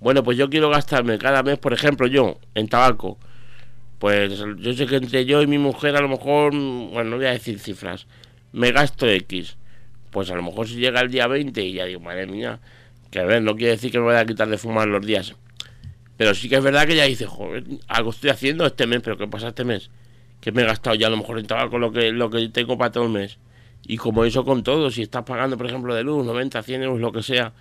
bueno, 0.00 0.22
pues 0.22 0.36
yo 0.36 0.50
quiero 0.50 0.68
gastarme 0.70 1.18
cada 1.18 1.42
mes, 1.42 1.58
por 1.58 1.72
ejemplo, 1.72 2.06
yo, 2.06 2.38
en 2.54 2.68
tabaco, 2.68 3.18
pues 3.98 4.38
yo 4.58 4.72
sé 4.74 4.86
que 4.86 4.96
entre 4.96 5.24
yo 5.24 5.40
y 5.42 5.46
mi 5.46 5.58
mujer 5.58 5.96
a 5.96 6.00
lo 6.00 6.08
mejor, 6.08 6.52
bueno, 6.52 7.04
no 7.04 7.16
voy 7.16 7.26
a 7.26 7.32
decir 7.32 7.58
cifras, 7.58 8.06
me 8.52 8.72
gasto 8.72 9.08
X. 9.08 9.56
Pues 10.10 10.30
a 10.30 10.34
lo 10.34 10.42
mejor 10.42 10.66
si 10.66 10.76
llega 10.76 11.00
el 11.00 11.10
día 11.10 11.26
20 11.26 11.62
y 11.62 11.74
ya 11.74 11.84
digo, 11.84 12.00
madre 12.00 12.26
mía, 12.26 12.60
que 13.10 13.20
a 13.20 13.24
ver, 13.24 13.42
no 13.42 13.54
quiere 13.56 13.72
decir 13.72 13.90
que 13.90 13.98
me 13.98 14.06
vaya 14.06 14.20
a 14.20 14.26
quitar 14.26 14.48
de 14.48 14.56
fumar 14.58 14.88
los 14.88 15.04
días. 15.04 15.34
Pero 16.16 16.34
sí 16.34 16.48
que 16.48 16.56
es 16.56 16.64
verdad 16.64 16.86
que 16.86 16.96
ya 16.96 17.04
dice, 17.04 17.26
joder, 17.26 17.64
algo 17.88 18.10
estoy 18.10 18.30
haciendo 18.30 18.66
este 18.66 18.86
mes, 18.86 19.00
pero 19.02 19.18
¿qué 19.18 19.26
pasa 19.26 19.48
este 19.48 19.64
mes? 19.64 19.90
Que 20.40 20.52
me 20.52 20.62
he 20.62 20.64
gastado 20.64 20.96
ya 20.96 21.08
a 21.08 21.10
lo 21.10 21.16
mejor 21.18 21.38
en 21.38 21.46
tabaco 21.46 21.78
lo 21.78 21.92
que, 21.92 22.12
lo 22.12 22.30
que 22.30 22.48
tengo 22.48 22.78
para 22.78 22.92
todo 22.92 23.04
el 23.04 23.10
mes. 23.10 23.38
Y 23.86 23.98
como 23.98 24.24
eso 24.24 24.44
con 24.44 24.62
todo, 24.62 24.90
si 24.90 25.02
estás 25.02 25.24
pagando, 25.24 25.56
por 25.56 25.66
ejemplo, 25.66 25.94
de 25.94 26.02
luz, 26.02 26.24
90, 26.24 26.62
100 26.62 26.82
euros, 26.82 27.00
lo 27.00 27.12
que 27.12 27.22
sea, 27.22 27.52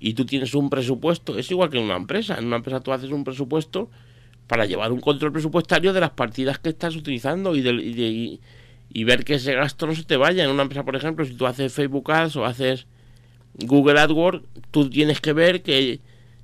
y 0.00 0.14
tú 0.14 0.26
tienes 0.26 0.54
un 0.54 0.68
presupuesto, 0.68 1.38
es 1.38 1.50
igual 1.50 1.70
que 1.70 1.78
en 1.78 1.84
una 1.84 1.96
empresa. 1.96 2.36
En 2.36 2.46
una 2.46 2.56
empresa 2.56 2.80
tú 2.80 2.92
haces 2.92 3.10
un 3.10 3.24
presupuesto 3.24 3.88
para 4.48 4.66
llevar 4.66 4.92
un 4.92 5.00
control 5.00 5.32
presupuestario 5.32 5.92
de 5.92 6.00
las 6.00 6.10
partidas 6.10 6.58
que 6.58 6.70
estás 6.70 6.96
utilizando 6.96 7.54
y, 7.54 7.62
de, 7.62 8.40
y 8.92 9.04
ver 9.04 9.24
que 9.24 9.34
ese 9.34 9.54
gasto 9.54 9.86
no 9.86 9.94
se 9.94 10.02
te 10.02 10.16
vaya. 10.16 10.44
En 10.44 10.50
una 10.50 10.62
empresa, 10.62 10.84
por 10.84 10.96
ejemplo, 10.96 11.24
si 11.24 11.34
tú 11.34 11.46
haces 11.46 11.72
Facebook 11.72 12.10
Ads 12.10 12.36
o 12.36 12.44
haces 12.44 12.86
Google 13.54 14.00
AdWords, 14.00 14.44
tú 14.70 14.90
tienes 14.90 15.20
que 15.20 15.32
ver 15.32 15.62
que, 15.62 16.00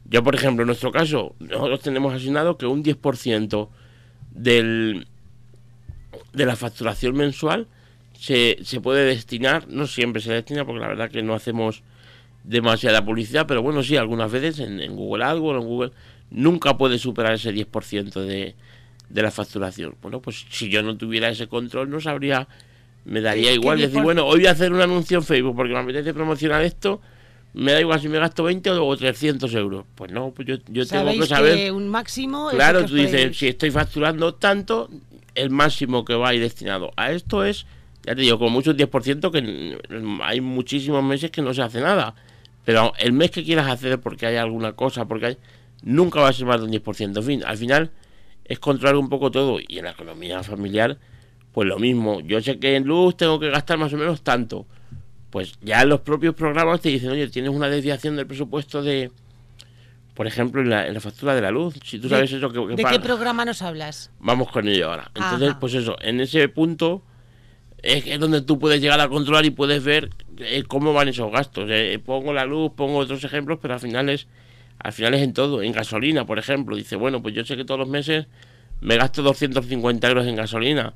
yo 0.09 0.23
por 0.23 0.35
ejemplo, 0.35 0.62
en 0.62 0.68
nuestro 0.68 0.90
caso, 0.90 1.35
nosotros 1.38 1.81
tenemos 1.81 2.14
asignado 2.14 2.57
que 2.57 2.66
un 2.66 2.83
10% 2.83 3.68
del, 4.33 5.07
de 6.33 6.47
la 6.47 6.57
facturación 6.57 7.16
mensual 7.16 7.66
se, 8.18 8.59
se 8.62 8.81
puede 8.81 9.05
destinar, 9.05 9.68
no 9.68 9.87
siempre 9.87 10.23
se 10.23 10.33
destina, 10.33 10.64
porque 10.64 10.81
la 10.81 10.88
verdad 10.88 11.11
que 11.11 11.23
no 11.23 11.35
hacemos 11.35 11.83
demasiada 12.44 13.05
publicidad, 13.05 13.47
pero 13.47 13.62
bueno, 13.62 13.83
sí, 13.83 13.97
algunas 13.97 14.31
veces 14.33 14.61
en, 14.61 14.97
Google 14.97 15.25
AdWords, 15.25 15.62
en 15.62 15.68
Google, 15.68 15.92
nunca 16.31 16.79
puede 16.79 16.99
superar 16.99 17.35
ese 17.35 17.53
10% 17.53 18.21
de, 18.23 18.55
de 19.09 19.23
la 19.23 19.31
facturación. 19.31 19.97
Bueno, 20.01 20.21
pues 20.21 20.47
si 20.49 20.71
yo 20.71 20.83
no 20.83 20.97
tuviera 20.97 21.29
ese 21.29 21.49
control, 21.49 21.90
no 21.90 22.01
sabría 22.01 22.49
me 23.09 23.23
daría 23.23 23.53
igual 23.53 23.79
decir, 23.79 24.03
bueno, 24.03 24.27
hoy 24.27 24.40
voy 24.40 24.47
a 24.49 24.51
hacer 24.51 24.71
un 24.73 24.83
anuncio 24.83 25.18
en 25.18 25.25
Facebook 25.25 25.57
porque 25.57 25.73
me 25.73 25.81
apetece 25.81 26.12
promocionar 26.12 26.62
esto, 26.62 27.01
me 27.55 27.73
da 27.73 27.81
igual 27.81 28.01
si 28.01 28.09
me 28.09 28.19
gasto 28.19 28.45
20 28.45 28.71
o 28.71 28.97
300 28.97 29.53
euros. 29.55 29.85
Pues 29.95 30.13
no, 30.13 30.31
pues 30.31 30.47
yo, 30.49 30.57
yo 30.69 30.87
tengo 30.87 31.11
que 31.13 31.27
saber... 31.27 31.73
un 31.73 31.89
máximo... 31.89 32.49
Claro, 32.51 32.85
tú 32.85 32.95
dices, 32.95 33.37
si 33.37 33.49
estoy 33.49 33.71
facturando 33.71 34.35
tanto, 34.35 34.89
el 35.35 35.51
máximo 35.51 36.05
que 36.05 36.15
va 36.15 36.29
a 36.29 36.35
ir 36.35 36.41
destinado 36.41 36.93
a 36.97 37.11
esto 37.11 37.45
es, 37.45 37.67
ya 38.05 38.15
te 38.15 38.23
digo, 38.23 38.39
con 38.39 38.53
mucho 38.53 38.75
10% 38.75 39.31
que 39.31 39.79
hay 40.23 40.41
muchísimos 40.41 41.03
meses 41.03 41.31
que 41.31 41.43
no 41.43 41.55
se 41.55 41.63
hace 41.63 41.81
nada. 41.81 42.15
Pero 42.65 42.93
el 42.99 43.13
mes 43.13 43.31
que 43.31 43.43
quieras 43.43 43.69
hacer 43.69 43.99
porque 44.01 44.27
hay 44.27 44.37
alguna 44.37 44.73
cosa, 44.73 45.07
porque 45.07 45.27
hay... 45.27 45.39
Nunca 45.83 46.21
va 46.21 46.29
a 46.29 46.33
ser 46.33 46.47
más 46.47 46.61
de 46.61 46.67
un 46.67 46.73
10%. 46.73 47.17
En 47.17 47.23
fin, 47.23 47.45
al 47.45 47.57
final 47.57 47.91
es 48.45 48.59
controlar 48.59 48.97
un 48.97 49.09
poco 49.09 49.31
todo. 49.31 49.59
Y 49.67 49.79
en 49.79 49.85
la 49.85 49.93
economía 49.93 50.43
familiar 50.43 50.99
pues 51.59 51.67
lo 51.67 51.79
mismo, 51.81 52.21
yo 52.21 52.41
sé 52.41 52.61
que 52.61 52.77
en 52.77 52.85
luz 52.85 53.17
tengo 53.17 53.41
que 53.41 53.51
gastar 53.51 53.79
más 53.79 53.93
o 53.93 53.97
menos 53.97 54.23
tanto. 54.23 54.67
Pues 55.31 55.59
ya 55.61 55.85
los 55.85 56.01
propios 56.01 56.35
programas 56.35 56.81
te 56.81 56.88
dicen, 56.88 57.11
oye, 57.11 57.29
tienes 57.29 57.51
una 57.51 57.69
desviación 57.69 58.17
del 58.17 58.27
presupuesto 58.27 58.83
de, 58.83 59.11
por 60.14 60.27
ejemplo, 60.27 60.62
en 60.62 60.71
la, 60.71 61.01
factura 61.01 61.35
de 61.35 61.43
la 61.43 61.51
luz. 61.51 61.75
Si 61.85 61.99
tú 61.99 62.09
sabes 62.09 62.33
eso 62.33 62.51
que, 62.51 62.77
¿De 62.77 62.85
qué 62.85 63.01
programa 63.01 63.45
nos 63.45 63.61
hablas? 63.62 64.11
Vamos 64.21 64.51
con 64.51 64.67
ello 64.69 64.91
ahora. 64.91 65.11
Entonces, 65.14 65.55
pues 65.61 65.75
eso, 65.75 65.97
en 66.01 66.21
ese 66.21 66.49
punto 66.49 67.03
es, 67.83 68.19
donde 68.19 68.41
tú 68.41 68.59
puedes 68.59 68.81
llegar 68.81 69.01
a 69.01 69.09
controlar 69.09 69.45
y 69.45 69.51
puedes 69.51 69.85
ver 69.85 70.11
eh, 70.38 70.64
cómo 70.67 70.93
van 70.93 71.09
esos 71.09 71.31
gastos. 71.31 71.69
Eh, 71.71 72.01
pongo 72.05 72.33
la 72.33 72.47
luz, 72.47 72.73
pongo 72.75 72.99
otros 72.99 73.23
ejemplos, 73.25 73.59
pero 73.61 73.75
al 73.75 73.81
final 73.81 74.09
es 74.09 74.27
al 74.79 74.93
final 74.93 75.14
es 75.14 75.23
en 75.23 75.33
todo. 75.33 75.62
En 75.62 75.73
gasolina, 75.73 76.25
por 76.25 76.38
ejemplo, 76.38 76.77
dice, 76.77 76.97
bueno, 76.97 77.21
pues 77.21 77.35
yo 77.35 77.45
sé 77.45 77.57
que 77.57 77.64
todos 77.64 77.81
los 77.81 77.88
meses 77.88 78.27
me 78.81 78.97
gasto 78.97 79.23
250 79.23 80.09
euros 80.09 80.27
en 80.27 80.37
gasolina 80.37 80.95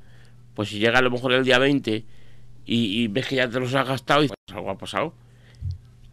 pues 0.55 0.69
si 0.69 0.79
llega 0.79 0.99
a 0.99 1.03
lo 1.03 1.11
mejor 1.11 1.33
el 1.33 1.45
día 1.45 1.59
20 1.59 2.05
y, 2.65 3.09
ves 3.09 3.27
que 3.27 3.37
ya 3.37 3.49
te 3.49 3.61
los 3.61 3.75
has 3.75 3.87
gastado 3.87 4.25
y 4.25 4.31
algo 4.53 4.71
ha 4.71 4.79
pasado. 4.79 5.15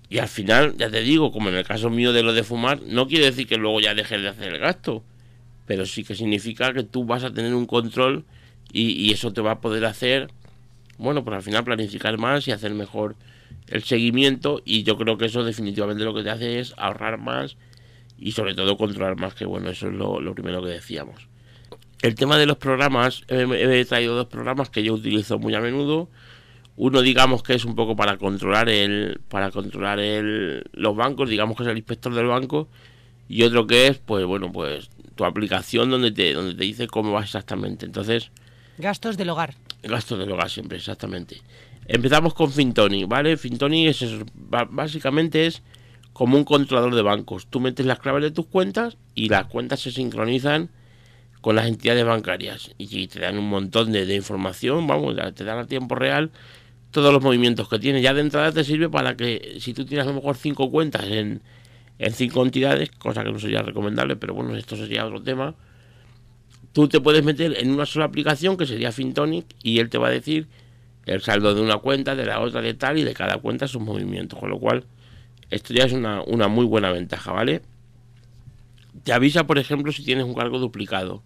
Y 0.09 0.17
al 0.17 0.27
final, 0.27 0.75
ya 0.77 0.89
te 0.89 1.01
digo, 1.01 1.31
como 1.31 1.49
en 1.49 1.55
el 1.55 1.63
caso 1.63 1.89
mío 1.89 2.13
de 2.13 2.23
lo 2.23 2.33
de 2.33 2.43
fumar, 2.43 2.81
no 2.81 3.07
quiere 3.07 3.25
decir 3.25 3.47
que 3.47 3.57
luego 3.57 3.79
ya 3.79 3.93
dejes 3.93 4.21
de 4.21 4.29
hacer 4.29 4.53
el 4.53 4.59
gasto, 4.59 5.03
pero 5.67 5.85
sí 5.85 6.03
que 6.03 6.15
significa 6.15 6.73
que 6.73 6.83
tú 6.83 7.05
vas 7.05 7.23
a 7.23 7.31
tener 7.31 7.53
un 7.53 7.67
control 7.67 8.25
y, 8.71 9.12
eso 9.12 9.33
te 9.33 9.41
va 9.41 9.51
a 9.51 9.62
poder 9.62 9.85
hacer 9.85 10.29
bueno, 10.99 11.23
pues 11.23 11.38
al 11.38 11.41
final 11.41 11.63
planificar 11.63 12.17
más 12.17 12.47
y 12.47 12.51
hacer 12.51 12.73
mejor 12.73 13.15
el 13.67 13.83
seguimiento 13.83 14.62
y 14.65 14.83
yo 14.83 14.97
creo 14.97 15.17
que 15.17 15.25
eso 15.25 15.43
definitivamente 15.43 16.03
lo 16.03 16.13
que 16.13 16.23
te 16.23 16.29
hace 16.29 16.59
es 16.59 16.73
ahorrar 16.77 17.17
más 17.17 17.55
y 18.17 18.33
sobre 18.33 18.53
todo 18.53 18.77
controlar 18.77 19.15
más, 19.15 19.33
que 19.33 19.45
bueno, 19.45 19.69
eso 19.69 19.88
es 19.88 19.93
lo, 19.93 20.35
primero 20.35 20.62
que 20.62 20.69
decíamos. 20.69 21.27
El 22.01 22.15
tema 22.15 22.38
de 22.38 22.45
los 22.45 22.57
programas, 22.57 23.23
he, 23.29 23.85
traído 23.85 24.15
dos 24.15 24.27
programas 24.27 24.69
que 24.69 24.83
yo 24.83 24.93
utilizo 24.93 25.39
muy 25.39 25.55
a 25.55 25.62
menudo. 25.62 26.09
Uno 26.81 27.01
digamos 27.01 27.43
que 27.43 27.55
es 27.55 27.65
un 27.65 27.75
poco 27.75 27.97
para 27.97 28.15
controlar 28.15 28.69
el 28.69 29.19
para 29.27 29.51
controlar 29.51 29.99
el, 29.99 30.63
los 30.71 30.95
bancos, 30.95 31.29
digamos 31.29 31.57
que 31.57 31.63
es 31.63 31.69
el 31.69 31.75
inspector 31.75 32.15
del 32.15 32.27
banco 32.27 32.69
y 33.27 33.43
otro 33.43 33.67
que 33.67 33.87
es 33.87 33.97
pues 33.97 34.25
bueno, 34.25 34.49
pues 34.49 34.89
tu 35.15 35.25
aplicación 35.25 35.89
donde 35.89 36.13
te 36.13 36.31
donde 36.31 36.55
te 36.55 36.63
dice 36.63 36.87
cómo 36.87 37.11
vas 37.11 37.25
exactamente. 37.25 37.85
Entonces, 37.85 38.31
gastos 38.77 39.17
del 39.17 39.29
hogar. 39.29 39.55
Gastos 39.83 40.19
del 40.19 40.31
hogar 40.31 40.49
siempre, 40.49 40.77
exactamente. 40.77 41.41
Empezamos 41.85 42.33
con 42.33 42.49
Fintoni, 42.49 43.03
¿vale? 43.03 43.35
Fintoni 43.35 43.87
es 43.87 44.05
básicamente 44.69 45.47
es 45.47 45.61
como 46.13 46.37
un 46.37 46.45
controlador 46.45 46.95
de 46.95 47.01
bancos. 47.01 47.47
Tú 47.47 47.59
metes 47.59 47.85
las 47.85 47.99
claves 47.99 48.23
de 48.23 48.31
tus 48.31 48.45
cuentas 48.45 48.95
y 49.15 49.27
las 49.27 49.47
cuentas 49.47 49.81
se 49.81 49.91
sincronizan 49.91 50.69
con 51.41 51.57
las 51.57 51.67
entidades 51.67 52.05
bancarias 52.05 52.71
y 52.77 53.07
te 53.07 53.19
dan 53.19 53.37
un 53.37 53.49
montón 53.49 53.91
de, 53.91 54.15
información, 54.15 54.87
vamos, 54.87 55.17
te 55.35 55.43
dan 55.43 55.59
a 55.59 55.67
tiempo 55.67 55.95
real 55.95 56.31
todos 56.91 57.13
los 57.13 57.21
movimientos 57.21 57.69
que 57.69 57.80
tienes. 57.80 58.02
Ya 58.02 58.13
de 58.13 58.21
entrada 58.21 58.52
te 58.52 58.63
sirve 58.63 58.89
para 58.89 59.15
que 59.15 59.58
si 59.60 59.73
tú 59.73 59.86
tienes 59.86 60.06
a 60.06 60.10
lo 60.10 60.15
mejor 60.15 60.38
cinco 60.38 60.71
cuentas 60.71 61.06
en, 61.06 61.41
en 61.99 62.13
cinco 62.13 62.43
entidades, 62.43 62.91
cosa 62.91 63.23
que 63.23 63.32
no 63.32 63.39
sería 63.39 63.62
recomendable, 63.62 64.15
pero 64.15 64.34
bueno, 64.34 64.56
esto 64.56 64.75
sería 64.75 65.06
otro 65.06 65.21
tema, 65.21 65.56
tú 66.73 66.88
te 66.88 66.99
puedes 66.99 67.23
meter 67.23 67.58
en 67.60 67.71
una 67.71 67.86
sola 67.86 68.06
aplicación 68.06 68.58
que 68.58 68.65
sería 68.65 68.91
Fintonic 68.91 69.45
y 69.63 69.80
él 69.80 69.89
te 69.89 69.97
va 69.97 70.08
a 70.08 70.12
decir 70.12 70.47
el 71.06 71.21
saldo 71.21 71.56
de 71.56 71.62
una 71.62 71.78
cuenta, 71.78 72.15
de 72.15 72.25
la 72.25 72.39
otra, 72.39 72.62
de 72.62 72.73
tal 72.73 72.97
y 72.97 73.04
de 73.04 73.13
cada 73.13 73.38
cuenta 73.38 73.67
sus 73.67 73.82
movimientos, 73.82 74.39
con 74.39 74.49
lo 74.49 74.60
cual 74.60 74.86
esto 75.49 75.73
ya 75.73 75.84
es 75.84 75.93
una, 75.93 76.21
una 76.21 76.47
muy 76.47 76.65
buena 76.65 76.91
ventaja, 76.91 77.32
¿vale? 77.32 77.62
Te 79.04 79.13
avisa, 79.13 79.47
por 79.47 79.58
ejemplo, 79.58 79.91
si 79.91 80.04
tienes 80.04 80.25
un 80.25 80.36
cargo 80.36 80.60
duplicado. 80.60 81.23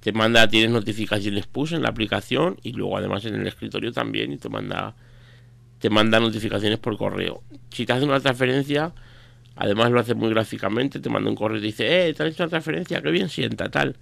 Te 0.00 0.12
manda, 0.12 0.48
tienes 0.48 0.70
notificaciones 0.70 1.46
push 1.46 1.74
en 1.74 1.82
la 1.82 1.88
aplicación 1.88 2.56
y 2.62 2.72
luego 2.72 2.96
además 2.96 3.24
en 3.24 3.34
el 3.34 3.46
escritorio 3.46 3.92
también 3.92 4.32
y 4.32 4.36
te 4.38 4.48
manda 4.48 4.94
te 5.78 5.90
manda 5.90 6.20
notificaciones 6.20 6.78
por 6.78 6.96
correo. 6.96 7.42
Si 7.70 7.86
te 7.86 7.92
hace 7.92 8.04
una 8.04 8.20
transferencia, 8.20 8.92
además 9.56 9.90
lo 9.90 10.00
hace 10.00 10.14
muy 10.14 10.30
gráficamente, 10.30 11.00
te 11.00 11.08
manda 11.08 11.30
un 11.30 11.36
correo 11.36 11.58
y 11.58 11.60
te 11.60 11.66
dice, 11.66 12.08
eh, 12.08 12.14
te 12.14 12.22
has 12.22 12.30
hecho 12.30 12.42
una 12.42 12.50
transferencia, 12.50 13.00
qué 13.00 13.10
bien 13.10 13.28
sienta, 13.28 13.70
tal. 13.70 13.96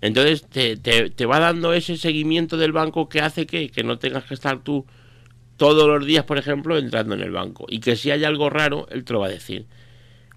Entonces 0.00 0.46
te, 0.46 0.76
te, 0.76 1.26
va 1.26 1.40
dando 1.40 1.72
ese 1.72 1.96
seguimiento 1.96 2.56
del 2.56 2.72
banco 2.72 3.08
que 3.08 3.20
hace 3.20 3.46
que, 3.46 3.70
que 3.70 3.82
no 3.82 3.98
tengas 3.98 4.24
que 4.24 4.34
estar 4.34 4.62
tú 4.62 4.86
todos 5.56 5.88
los 5.88 6.06
días, 6.06 6.24
por 6.24 6.38
ejemplo, 6.38 6.76
entrando 6.76 7.14
en 7.14 7.22
el 7.22 7.30
banco. 7.30 7.66
Y 7.68 7.80
que 7.80 7.96
si 7.96 8.10
hay 8.10 8.24
algo 8.24 8.50
raro, 8.50 8.86
él 8.90 9.04
te 9.04 9.12
lo 9.12 9.20
va 9.20 9.26
a 9.26 9.30
decir. 9.30 9.66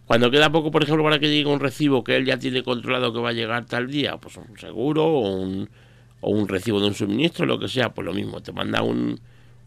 Cuando 0.09 0.31
queda 0.31 0.51
poco, 0.51 0.71
por 0.71 0.81
ejemplo, 0.81 1.03
para 1.03 1.19
que 1.19 1.29
llegue 1.29 1.45
un 1.45 1.59
recibo 1.59 2.03
que 2.03 2.15
él 2.15 2.25
ya 2.25 2.39
tiene 2.39 2.63
controlado 2.63 3.13
que 3.13 3.19
va 3.19 3.29
a 3.29 3.31
llegar 3.31 3.67
tal 3.67 3.91
día, 3.91 4.17
pues 4.17 4.37
un 4.37 4.57
seguro 4.57 5.05
o 5.05 5.35
un, 5.35 5.69
o 6.21 6.31
un 6.31 6.47
recibo 6.47 6.81
de 6.81 6.87
un 6.87 6.95
suministro, 6.95 7.45
lo 7.45 7.59
que 7.59 7.67
sea, 7.67 7.93
pues 7.93 8.05
lo 8.07 8.11
mismo, 8.11 8.41
te 8.41 8.51
manda 8.51 8.81
un, 8.81 9.19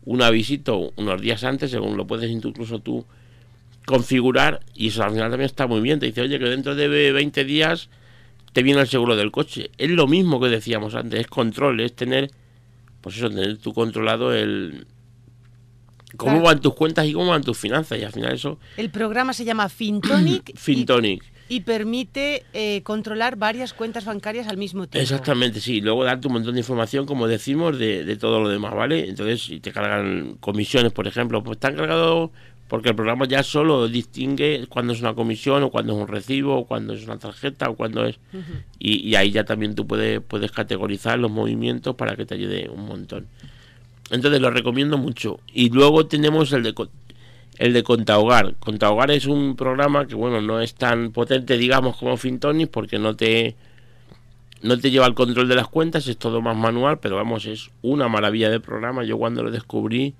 un 0.04 0.90
unos 0.96 1.20
días 1.20 1.44
antes, 1.44 1.70
según 1.70 1.96
lo 1.96 2.08
puedes 2.08 2.28
incluso 2.28 2.80
tú 2.80 3.06
configurar, 3.86 4.58
y 4.74 4.88
eso 4.88 5.04
al 5.04 5.12
final 5.12 5.30
también 5.30 5.46
está 5.46 5.68
muy 5.68 5.80
bien. 5.80 6.00
Te 6.00 6.06
dice, 6.06 6.22
oye, 6.22 6.40
que 6.40 6.46
dentro 6.46 6.74
de 6.74 7.12
20 7.12 7.44
días 7.44 7.88
te 8.52 8.64
viene 8.64 8.80
el 8.80 8.88
seguro 8.88 9.14
del 9.14 9.30
coche. 9.30 9.70
Es 9.78 9.90
lo 9.90 10.08
mismo 10.08 10.40
que 10.40 10.48
decíamos 10.48 10.96
antes, 10.96 11.20
es 11.20 11.28
control, 11.28 11.78
es 11.78 11.94
tener, 11.94 12.32
pues 13.00 13.16
eso, 13.16 13.30
tener 13.30 13.58
tú 13.58 13.72
controlado 13.72 14.34
el 14.34 14.88
cómo 16.16 16.40
van 16.42 16.60
tus 16.60 16.74
cuentas 16.74 17.06
y 17.06 17.12
cómo 17.12 17.30
van 17.30 17.42
tus 17.42 17.58
finanzas. 17.58 17.98
Y 17.98 18.04
al 18.04 18.12
final 18.12 18.32
eso. 18.32 18.58
El 18.76 18.90
programa 18.90 19.32
se 19.32 19.44
llama 19.44 19.68
Fintonic. 19.68 20.52
Fintonic. 20.56 21.24
Y, 21.48 21.60
permite 21.60 22.44
eh, 22.54 22.82
controlar 22.82 23.36
varias 23.36 23.74
cuentas 23.74 24.06
bancarias 24.06 24.48
al 24.48 24.56
mismo 24.56 24.86
tiempo. 24.86 25.02
Exactamente, 25.02 25.60
sí. 25.60 25.82
Luego 25.82 26.02
darte 26.02 26.26
un 26.26 26.32
montón 26.34 26.54
de 26.54 26.60
información, 26.60 27.04
como 27.04 27.28
decimos, 27.28 27.78
de, 27.78 28.04
de 28.04 28.16
todo 28.16 28.40
lo 28.40 28.48
demás, 28.48 28.74
¿vale? 28.74 29.06
Entonces, 29.06 29.42
si 29.42 29.60
te 29.60 29.70
cargan 29.70 30.38
comisiones, 30.40 30.92
por 30.92 31.06
ejemplo, 31.06 31.42
pues 31.44 31.56
están 31.56 31.76
cargados 31.76 32.30
porque 32.72 32.88
el 32.88 32.94
programa 32.94 33.26
ya 33.26 33.42
solo 33.42 33.86
distingue 33.86 34.66
cuando 34.66 34.94
es 34.94 35.00
una 35.02 35.12
comisión 35.12 35.62
o 35.62 35.70
cuando 35.70 35.92
es 35.92 35.98
un 35.98 36.08
recibo 36.08 36.56
o 36.56 36.66
cuando 36.66 36.94
es 36.94 37.04
una 37.04 37.18
tarjeta 37.18 37.68
o 37.68 37.76
cuando 37.76 38.06
es 38.06 38.18
y, 38.78 39.14
ahí 39.14 39.30
ya 39.30 39.44
también 39.44 39.74
tú 39.74 39.86
puedes 39.86 40.22
puedes 40.22 40.50
categorizar 40.52 41.18
los 41.18 41.30
movimientos 41.30 41.94
para 41.96 42.16
que 42.16 42.24
te 42.24 42.34
ayude 42.34 42.70
un 42.70 42.86
montón 42.86 43.26
entonces 44.10 44.40
lo 44.40 44.50
recomiendo 44.50 44.98
mucho 44.98 45.40
y 45.52 45.70
luego 45.70 46.06
tenemos 46.06 46.52
el 46.52 46.62
de 46.62 46.74
el 47.58 47.72
de 47.72 47.82
Contahogar 47.82 48.54
Contahogar 48.56 49.10
es 49.10 49.26
un 49.26 49.56
programa 49.56 50.06
que 50.06 50.14
bueno 50.14 50.40
no 50.40 50.60
es 50.60 50.74
tan 50.74 51.12
potente 51.12 51.56
digamos 51.56 51.96
como 51.96 52.16
Fintonic 52.16 52.70
porque 52.70 52.98
no 52.98 53.14
te 53.14 53.56
no 54.62 54.78
te 54.78 54.90
lleva 54.90 55.06
el 55.06 55.14
control 55.14 55.48
de 55.48 55.56
las 55.56 55.68
cuentas 55.68 56.06
es 56.08 56.16
todo 56.16 56.40
más 56.40 56.56
manual 56.56 56.98
pero 56.98 57.16
vamos 57.16 57.46
es 57.46 57.70
una 57.82 58.08
maravilla 58.08 58.50
de 58.50 58.60
programa 58.60 59.04
yo 59.04 59.18
cuando 59.18 59.42
lo 59.42 59.50
descubrí 59.50 60.14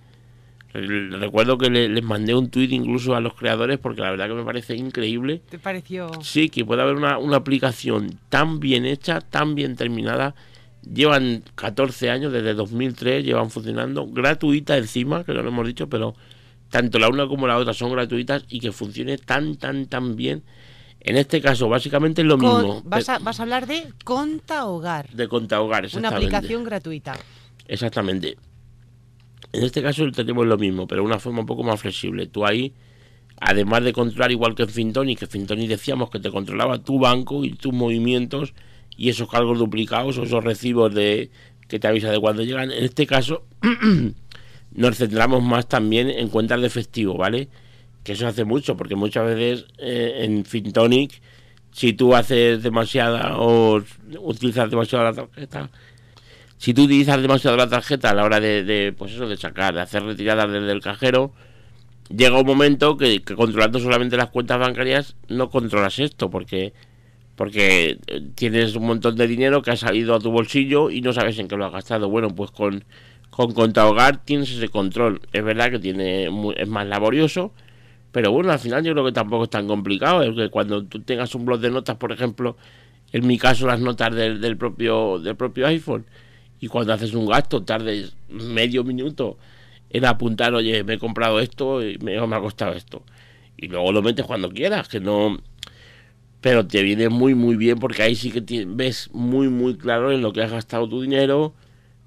Recuerdo 0.74 1.58
que 1.58 1.68
les 1.68 2.02
mandé 2.02 2.34
un 2.34 2.48
tweet 2.48 2.68
incluso 2.70 3.14
a 3.14 3.20
los 3.20 3.34
creadores 3.34 3.78
porque 3.78 4.00
la 4.00 4.10
verdad 4.10 4.28
que 4.28 4.34
me 4.34 4.44
parece 4.44 4.74
increíble. 4.74 5.42
¿Te 5.50 5.58
pareció? 5.58 6.10
Sí, 6.22 6.48
que 6.48 6.64
puede 6.64 6.80
haber 6.80 6.96
una, 6.96 7.18
una 7.18 7.36
aplicación 7.36 8.18
tan 8.30 8.58
bien 8.58 8.86
hecha, 8.86 9.20
tan 9.20 9.54
bien 9.54 9.76
terminada. 9.76 10.34
Llevan 10.82 11.44
14 11.54 12.10
años, 12.10 12.32
desde 12.32 12.54
2003 12.54 13.24
llevan 13.24 13.50
funcionando, 13.50 14.06
gratuita 14.06 14.76
encima, 14.76 15.24
que 15.24 15.32
no 15.32 15.42
lo 15.42 15.48
hemos 15.48 15.66
dicho, 15.66 15.88
pero 15.88 16.14
tanto 16.70 16.98
la 16.98 17.08
una 17.08 17.28
como 17.28 17.46
la 17.46 17.56
otra 17.56 17.72
son 17.72 17.92
gratuitas 17.92 18.44
y 18.48 18.58
que 18.58 18.72
funcione 18.72 19.18
tan, 19.18 19.56
tan, 19.56 19.86
tan 19.86 20.16
bien. 20.16 20.42
En 21.00 21.16
este 21.16 21.40
caso, 21.40 21.68
básicamente 21.68 22.22
es 22.22 22.28
lo 22.28 22.38
mismo. 22.38 22.82
Vas 22.84 23.08
a, 23.08 23.18
vas 23.18 23.38
a 23.40 23.42
hablar 23.42 23.66
de 23.66 23.92
Conta 24.04 24.66
Hogar. 24.66 25.08
De 25.10 25.28
Conta 25.28 25.60
Hogar, 25.60 25.84
exactamente. 25.84 26.26
Una 26.26 26.36
aplicación 26.36 26.64
gratuita. 26.64 27.16
Exactamente. 27.66 28.36
En 29.52 29.64
este 29.64 29.82
caso 29.82 30.10
tenemos 30.12 30.46
lo 30.46 30.56
mismo, 30.56 30.86
pero 30.86 31.02
de 31.02 31.06
una 31.06 31.18
forma 31.18 31.40
un 31.40 31.46
poco 31.46 31.62
más 31.62 31.80
flexible. 31.80 32.26
Tú 32.26 32.46
ahí, 32.46 32.72
además 33.40 33.84
de 33.84 33.92
controlar 33.92 34.32
igual 34.32 34.54
que 34.54 34.62
en 34.62 34.68
Fintoni, 34.68 35.16
que 35.16 35.26
Fintoni 35.26 35.66
decíamos 35.66 36.10
que 36.10 36.20
te 36.20 36.30
controlaba 36.30 36.78
tu 36.78 36.98
banco 36.98 37.44
y 37.44 37.52
tus 37.54 37.72
movimientos 37.72 38.54
y 38.96 39.08
esos 39.08 39.28
cargos 39.28 39.58
duplicados 39.58 40.18
o 40.18 40.24
esos 40.24 40.44
recibos 40.44 40.94
de 40.94 41.30
que 41.68 41.78
te 41.78 41.88
avisa 41.88 42.10
de 42.10 42.20
cuando 42.20 42.42
llegan. 42.42 42.70
En 42.70 42.84
este 42.84 43.06
caso 43.06 43.44
nos 44.74 44.96
centramos 44.96 45.42
más 45.42 45.68
también 45.68 46.10
en 46.10 46.28
cuentas 46.28 46.60
de 46.60 46.66
efectivo, 46.66 47.16
¿vale? 47.16 47.48
Que 48.04 48.12
eso 48.12 48.26
hace 48.26 48.44
mucho, 48.44 48.76
porque 48.76 48.96
muchas 48.96 49.26
veces 49.26 49.66
eh, 49.78 50.24
en 50.24 50.44
Fintonic, 50.44 51.20
si 51.72 51.92
tú 51.92 52.14
haces 52.14 52.62
demasiada 52.62 53.38
o 53.38 53.82
utilizas 54.20 54.70
demasiado 54.70 55.04
la 55.04 55.12
tarjeta, 55.12 55.70
si 56.58 56.74
tú 56.74 56.84
utilizas 56.84 57.20
demasiado 57.20 57.56
la 57.56 57.68
tarjeta 57.68 58.10
a 58.10 58.14
la 58.14 58.24
hora 58.24 58.38
de, 58.38 58.94
pues 58.96 59.12
eso, 59.12 59.26
de 59.26 59.36
sacar, 59.36 59.74
de 59.74 59.80
hacer 59.80 60.04
retiradas 60.04 60.50
desde 60.50 60.70
el 60.70 60.80
cajero, 60.80 61.32
llega 62.08 62.38
un 62.38 62.46
momento 62.46 62.96
que, 62.96 63.20
controlando 63.22 63.80
solamente 63.80 64.16
las 64.16 64.28
cuentas 64.28 64.60
bancarias 64.60 65.16
no 65.28 65.50
controlas 65.50 65.98
esto, 65.98 66.30
porque 66.30 66.72
porque 67.36 67.98
eh, 68.06 68.22
tienes 68.34 68.76
un 68.76 68.86
montón 68.86 69.16
de 69.16 69.26
dinero 69.26 69.62
que 69.62 69.70
ha 69.70 69.76
salido 69.76 70.14
a 70.14 70.20
tu 70.20 70.30
bolsillo 70.30 70.90
y 70.90 71.00
no 71.00 71.12
sabes 71.12 71.38
en 71.38 71.48
qué 71.48 71.56
lo 71.56 71.66
has 71.66 71.72
gastado. 71.72 72.08
Bueno, 72.08 72.28
pues 72.34 72.50
con, 72.50 72.84
con 73.30 73.52
Conta 73.52 73.88
Hogar 73.88 74.24
tienes 74.24 74.50
ese 74.50 74.68
control. 74.68 75.20
Es 75.32 75.44
verdad 75.44 75.70
que 75.70 75.78
tiene 75.78 76.28
es 76.56 76.68
más 76.68 76.86
laborioso, 76.86 77.52
pero 78.12 78.32
bueno, 78.32 78.52
al 78.52 78.58
final 78.58 78.84
yo 78.84 78.92
creo 78.92 79.04
que 79.04 79.12
tampoco 79.12 79.44
es 79.44 79.50
tan 79.50 79.66
complicado. 79.66 80.22
Es 80.22 80.36
que 80.36 80.50
cuando 80.50 80.84
tú 80.84 81.00
tengas 81.00 81.34
un 81.34 81.44
blog 81.44 81.60
de 81.60 81.70
notas, 81.70 81.96
por 81.96 82.12
ejemplo, 82.12 82.56
en 83.12 83.26
mi 83.26 83.38
caso 83.38 83.66
las 83.66 83.80
notas 83.80 84.14
del, 84.14 84.40
del 84.40 84.56
propio, 84.56 85.18
del 85.18 85.36
propio 85.36 85.66
iPhone, 85.66 86.06
y 86.60 86.68
cuando 86.68 86.92
haces 86.92 87.14
un 87.14 87.26
gasto 87.26 87.64
tardes 87.64 88.14
medio 88.28 88.84
minuto 88.84 89.36
en 89.92 90.04
apuntar, 90.06 90.54
oye, 90.54 90.84
me 90.84 90.94
he 90.94 90.98
comprado 90.98 91.38
esto 91.40 91.86
y 91.86 91.98
me, 91.98 92.16
ha 92.16 92.40
costado 92.40 92.72
esto. 92.72 93.02
Y 93.56 93.68
luego 93.68 93.92
lo 93.92 94.02
metes 94.02 94.24
cuando 94.24 94.48
quieras, 94.50 94.88
que 94.88 95.00
no... 95.00 95.38
Pero 96.42 96.66
te 96.66 96.82
viene 96.82 97.08
muy, 97.08 97.34
muy 97.34 97.56
bien 97.56 97.78
porque 97.78 98.02
ahí 98.02 98.14
sí 98.14 98.30
que 98.30 98.64
ves 98.66 99.08
muy, 99.12 99.48
muy 99.48 99.78
claro 99.78 100.12
en 100.12 100.20
lo 100.20 100.32
que 100.32 100.42
has 100.42 100.50
gastado 100.50 100.88
tu 100.88 101.00
dinero, 101.00 101.54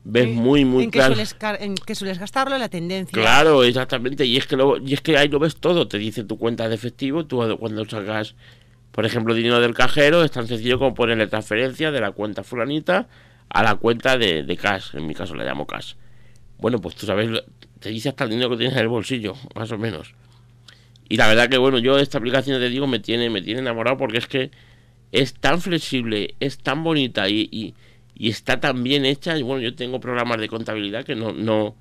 ves 0.04 0.28
muy, 0.28 0.66
muy 0.66 0.90
claro. 0.90 1.16
en 1.60 1.76
qué 1.76 1.96
sueles 1.96 2.20
gastarlo, 2.20 2.58
la 2.58 2.70
tendencia. 2.70 3.20
Claro, 3.20 3.64
exactamente. 3.64 4.26
Y 4.26 4.36
es, 4.38 4.46
que 4.46 4.58
y 4.86 4.94
es 4.94 5.02
que 5.02 5.18
ahí 5.18 5.30
lo 5.30 5.40
ves 5.40 5.56
todo. 5.56 5.88
Te 5.88 5.98
dice 5.98 6.24
tu 6.26 6.38
cuenta 6.38 6.70
de 6.70 6.76
efectivo, 6.76 7.26
tú 7.26 7.42
cuando 7.58 7.86
sacas, 7.86 8.36
por 8.92 9.06
ejemplo, 9.06 9.34
dinero 9.34 9.62
del 9.62 9.74
cajero, 9.74 10.24
es 10.24 10.32
tan 10.32 10.48
sencillo 10.48 10.80
como 10.80 10.94
ponerle 10.94 11.28
transferencia 11.28 11.92
de 11.92 12.02
la 12.02 12.12
cuenta 12.12 12.44
fulanita 12.44 13.08
a 13.50 13.64
la 13.64 13.76
cuenta 13.76 14.18
de, 14.18 14.44
de 14.44 14.58
cash, 14.58 14.96
en 14.96 15.08
mi 15.08 15.16
caso 15.16 15.34
la 15.34 15.46
llamo 15.46 15.66
cash. 15.66 15.94
Bueno, 16.58 16.80
pues 16.82 16.96
tú 16.96 17.06
sabes, 17.06 17.30
te 17.80 17.90
dice 17.90 18.10
hasta 18.10 18.26
el 18.26 18.32
dinero 18.32 18.50
que 18.50 18.58
tienes 18.58 18.76
en 18.76 18.82
el 18.82 18.90
bolsillo, 18.90 19.34
más 19.56 19.72
o 19.72 19.78
menos. 19.78 20.14
Y 21.08 21.18
la 21.18 21.28
verdad 21.28 21.50
que 21.50 21.58
bueno, 21.58 21.78
yo 21.78 21.98
esta 22.00 22.18
aplicación 22.18 22.60
te 22.60 22.70
digo 22.70 22.88
me 22.88 23.00
tiene, 23.00 23.30
me 23.30 23.42
tiene 23.42 23.60
enamorado 23.62 23.98
porque 23.98 24.18
es 24.18 24.28
que 24.28 24.52
es 25.12 25.34
tan 25.34 25.62
flexible, 25.62 26.36
es 26.40 26.58
tan 26.58 26.84
bonita 26.84 27.30
y, 27.30 27.74
y 28.16 28.30
está 28.30 28.60
tan 28.60 28.84
bien 28.84 29.06
hecha. 29.06 29.38
Y 29.38 29.44
bueno, 29.44 29.62
yo 29.62 29.76
tengo 29.76 30.00
programas 30.00 30.40
de 30.40 30.48
contabilidad 30.48 31.04
que 31.04 31.16
no, 31.16 31.34
no, 31.34 31.76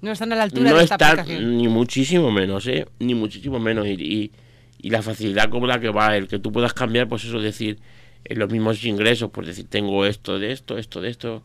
No 0.00 0.12
están 0.12 0.32
a 0.32 0.36
la 0.36 0.44
altura 0.44 0.70
no 0.70 0.78
de 0.78 0.84
esta 0.84 0.94
aplicación. 0.96 1.58
ni 1.58 1.68
muchísimo 1.68 2.30
menos, 2.30 2.66
¿eh? 2.66 2.86
Ni 2.98 3.14
muchísimo 3.14 3.58
menos. 3.58 3.86
Y, 3.86 3.92
y, 3.92 4.32
y 4.80 4.90
la 4.90 5.02
facilidad 5.02 5.50
con 5.50 5.66
la 5.66 5.80
que 5.80 5.90
va, 5.90 6.16
el 6.16 6.28
que 6.28 6.38
tú 6.38 6.52
puedas 6.52 6.72
cambiar, 6.72 7.08
pues 7.08 7.24
eso, 7.24 7.40
decir, 7.40 7.78
en 8.24 8.38
los 8.38 8.50
mismos 8.50 8.82
ingresos, 8.84 9.30
pues 9.32 9.46
decir, 9.46 9.66
tengo 9.68 10.06
esto 10.06 10.38
de 10.38 10.52
esto, 10.52 10.78
esto 10.78 11.00
de 11.00 11.10
esto, 11.10 11.42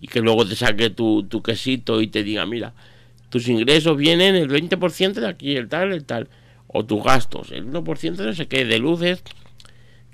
y 0.00 0.06
que 0.06 0.20
luego 0.20 0.46
te 0.46 0.54
saque 0.54 0.90
tu, 0.90 1.24
tu 1.24 1.42
quesito 1.42 2.00
y 2.00 2.08
te 2.08 2.22
diga, 2.22 2.46
mira, 2.46 2.74
tus 3.30 3.48
ingresos 3.48 3.96
vienen 3.96 4.36
el 4.36 4.48
20% 4.48 5.14
de 5.14 5.28
aquí, 5.28 5.56
el 5.56 5.68
tal, 5.68 5.92
el 5.92 6.04
tal, 6.04 6.28
o 6.76 6.84
tus 6.84 7.04
gastos, 7.04 7.52
el 7.52 7.70
1% 7.70 8.16
de 8.16 8.26
no 8.26 8.34
sé 8.34 8.48
qué, 8.48 8.64
de 8.64 8.80
luces, 8.80 9.22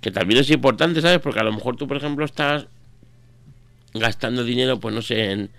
que 0.03 0.11
también 0.11 0.41
es 0.41 0.51
importante, 0.51 1.01
¿sabes? 1.01 1.19
Porque 1.19 1.41
a 1.41 1.43
lo 1.43 1.53
mejor 1.53 1.77
tú, 1.77 1.89
por 1.89 1.97
ejemplo, 1.97 2.23
estás 2.23 2.67
gastando 3.95 4.45
dinero, 4.45 4.79
pues 4.79 4.95
no 4.95 5.01
sé, 5.01 5.33
en... 5.33 5.51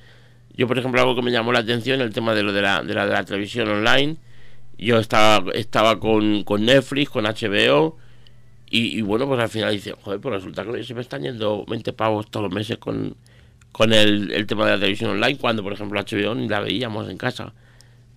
Yo, 0.53 0.67
por 0.67 0.77
ejemplo, 0.77 1.01
algo 1.01 1.15
que 1.15 1.23
me 1.23 1.31
llamó 1.31 1.53
la 1.53 1.59
atención, 1.59 2.01
el 2.01 2.13
tema 2.13 2.35
de 2.35 2.43
lo 2.43 2.53
de 2.53 2.61
la, 2.61 2.83
de 2.83 2.93
la, 2.93 3.07
de 3.07 3.13
la 3.13 3.25
televisión 3.25 3.67
online. 3.67 4.17
Yo 4.77 4.99
estaba, 4.99 5.51
estaba 5.53 5.99
con, 5.99 6.43
con 6.43 6.65
Netflix, 6.65 7.09
con 7.09 7.23
HBO, 7.23 7.97
y, 8.69 8.99
y 8.99 9.01
bueno, 9.01 9.27
pues 9.27 9.39
al 9.39 9.49
final 9.49 9.73
dice, 9.73 9.93
joder, 9.99 10.19
pues 10.21 10.35
resulta 10.35 10.63
que 10.63 10.83
se 10.83 10.93
me 10.93 11.01
están 11.01 11.23
yendo 11.23 11.65
20 11.65 11.93
pavos 11.93 12.29
todos 12.29 12.43
los 12.43 12.53
meses 12.53 12.77
con, 12.77 13.15
con 13.71 13.91
el, 13.91 14.31
el 14.31 14.45
tema 14.45 14.65
de 14.65 14.73
la 14.73 14.77
televisión 14.77 15.09
online, 15.09 15.37
cuando, 15.39 15.63
por 15.63 15.73
ejemplo, 15.73 15.99
HBO 15.99 16.35
ni 16.35 16.47
la 16.47 16.59
veíamos 16.59 17.09
en 17.09 17.17
casa. 17.17 17.53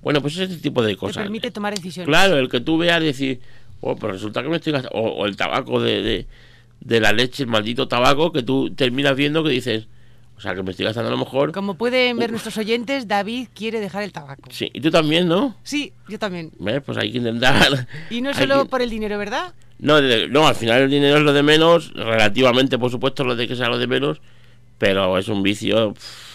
Bueno, 0.05 0.21
pues 0.23 0.37
ese 0.37 0.57
tipo 0.59 0.83
de 0.83 0.93
Te 0.93 0.97
cosas. 0.97 1.23
permite 1.25 1.51
tomar 1.51 1.75
decisiones. 1.75 2.07
Claro, 2.07 2.37
el 2.39 2.49
que 2.49 2.61
tú 2.61 2.79
veas 2.79 3.03
decir, 3.03 3.41
oh, 3.81 3.97
pues 3.97 4.13
resulta 4.13 4.43
que 4.43 4.49
me 4.49 4.57
estoy 4.57 4.73
gastando. 4.75 4.97
O, 4.99 5.09
o 5.23 5.27
el 5.27 5.37
tabaco 5.37 5.81
de, 5.81 6.03
de, 6.03 6.27
de 6.81 7.01
la 7.01 7.13
leche, 7.13 7.43
el 7.43 7.49
maldito 7.49 7.89
tabaco, 7.89 8.31
que 8.31 8.43
tú 8.43 8.71
terminas 8.75 9.17
viendo 9.17 9.43
que 9.43 9.51
dices, 9.51 9.89
o 10.37 10.41
sea, 10.41 10.55
que 10.55 10.63
me 10.63 10.73
estoy 10.73 10.85
gastando 10.87 11.09
a 11.09 11.13
lo 11.13 11.19
mejor. 11.19 11.53
Como 11.53 11.75
pueden 11.75 12.17
ver 12.19 12.31
nuestros 12.31 12.57
oyentes, 12.59 13.09
David 13.09 13.49
quiere 13.55 13.81
dejar 13.81 14.03
el 14.03 14.13
tabaco. 14.13 14.43
Sí, 14.51 14.71
y 14.75 14.81
tú 14.81 14.91
también, 14.91 15.27
¿no? 15.27 15.57
Sí, 15.63 15.93
yo 16.09 16.19
también. 16.19 16.53
¿Ves? 16.59 16.83
Pues 16.85 16.99
hay 16.99 17.11
que 17.11 17.19
intentar. 17.19 17.89
Y 18.11 18.21
no 18.21 18.35
solo 18.35 18.65
que- 18.65 18.69
por 18.69 18.83
el 18.83 18.91
dinero, 18.91 19.17
¿verdad? 19.19 19.55
No, 19.79 20.01
de- 20.01 20.29
no, 20.29 20.47
al 20.47 20.55
final 20.55 20.83
el 20.83 20.91
dinero 20.91 21.17
es 21.17 21.23
lo 21.23 21.33
de 21.33 21.43
menos, 21.43 21.93
relativamente, 21.95 22.79
por 22.79 22.91
supuesto, 22.91 23.25
lo 23.25 23.37
de 23.37 23.49
que 23.49 23.57
sea 23.57 23.69
lo 23.69 23.79
de 23.79 23.87
menos, 23.87 24.21
pero 24.79 25.19
es 25.19 25.29
un 25.29 25.43
vicio 25.43 25.95
pff, 25.95 26.34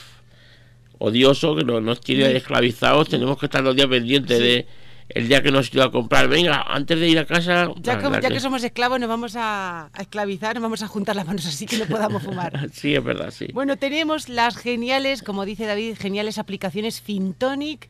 odioso 0.99 1.55
que 1.55 1.63
no- 1.63 1.81
nos 1.81 1.99
tiene 2.01 2.29
Sí. 2.29 2.37
esclavizados. 2.37 3.09
Tenemos 3.09 3.37
que 3.39 3.47
estar 3.47 3.63
los 3.63 3.75
días 3.75 3.87
pendientes 3.87 4.37
de 4.39 4.67
el 5.09 5.27
día 5.27 5.41
que 5.41 5.49
nos 5.51 5.73
iba 5.73 5.85
a 5.85 5.89
comprar. 5.89 6.27
Venga, 6.27 6.61
antes 6.67 6.99
de 6.99 7.09
ir 7.09 7.17
a 7.17 7.25
casa. 7.25 7.71
Ya, 7.81 7.95
verdad 7.95 8.21
ya 8.21 8.29
que 8.29 8.39
somos 8.39 8.63
esclavos, 8.63 8.99
nos 8.99 9.09
vamos 9.09 9.35
a, 9.35 9.89
a 9.91 10.01
esclavizar, 10.01 10.53
nos 10.55 10.61
vamos 10.61 10.83
a 10.83 10.87
juntar 10.87 11.15
las 11.15 11.25
manos 11.25 11.47
así 11.47 11.65
que 11.65 11.77
no 11.79 11.85
podamos 11.85 12.21
fumar. 12.21 12.51
Sí, 12.73 12.93
es 12.93 13.03
verdad, 13.03 13.31
sí. 13.31 13.47
Bueno, 13.51 13.75
tenemos 13.77 14.29
las 14.29 14.55
geniales, 14.55 15.23
como 15.23 15.45
dice 15.45 15.65
David, 15.65 15.95
geniales 15.99 16.37
aplicaciones 16.37 17.01
Fintonic 17.01 17.89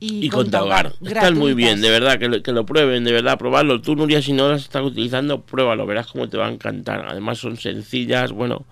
y, 0.00 0.24
y 0.26 0.28
Contahogar. 0.30 0.94
Están 1.04 1.36
muy 1.38 1.52
bien, 1.54 1.80
de 1.82 1.90
verdad, 1.90 2.18
que 2.18 2.28
lo, 2.28 2.42
que 2.42 2.52
lo 2.52 2.64
prueben, 2.64 3.04
de 3.04 3.12
verdad, 3.12 3.36
probarlo. 3.38 3.82
Tú, 3.82 3.94
Nuria, 3.94 4.22
si 4.22 4.32
no 4.32 4.48
las 4.48 4.62
estás 4.62 4.82
utilizando, 4.82 5.42
pruébalo, 5.42 5.84
verás 5.86 6.06
cómo 6.06 6.28
te 6.30 6.36
va 6.38 6.46
a 6.46 6.50
encantar. 6.50 7.04
Además 7.06 7.38
son 7.38 7.56
sencillas, 7.58 8.32
bueno, 8.32 8.64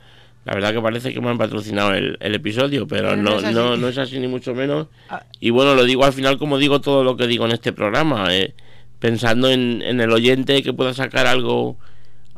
la 0.45 0.55
verdad 0.55 0.73
que 0.73 0.81
parece 0.81 1.13
que 1.15 1.21
me 1.21 1.29
han 1.31 1.39
patrocinado 1.39 1.95
el, 1.95 2.17
el 2.21 2.35
episodio, 2.35 2.87
pero 2.87 3.11
Pero 3.11 3.17
no 3.23 3.41
no, 3.41 3.75
es 3.75 3.81
no 3.81 3.89
es 3.89 3.99
así 3.99 4.19
ni 4.19 4.27
mucho 4.29 4.55
menos. 4.55 4.89
Ah. 5.09 5.25
Y 5.39 5.51
bueno, 5.51 5.75
lo 5.75 5.85
digo 5.85 6.05
al 6.05 6.13
final 6.13 6.39
como 6.39 6.59
digo 6.59 6.81
todo 6.81 7.05
lo 7.05 7.17
que 7.17 7.27
digo 7.27 7.45
en 7.45 7.53
este 7.53 7.73
programa, 7.73 8.35
eh, 8.35 8.55
pensando 8.99 9.49
en, 9.51 9.83
en 9.83 10.01
el 10.01 10.11
oyente 10.11 10.63
que 10.63 10.73
pueda 10.73 10.95
sacar 10.95 11.27
algo 11.27 11.77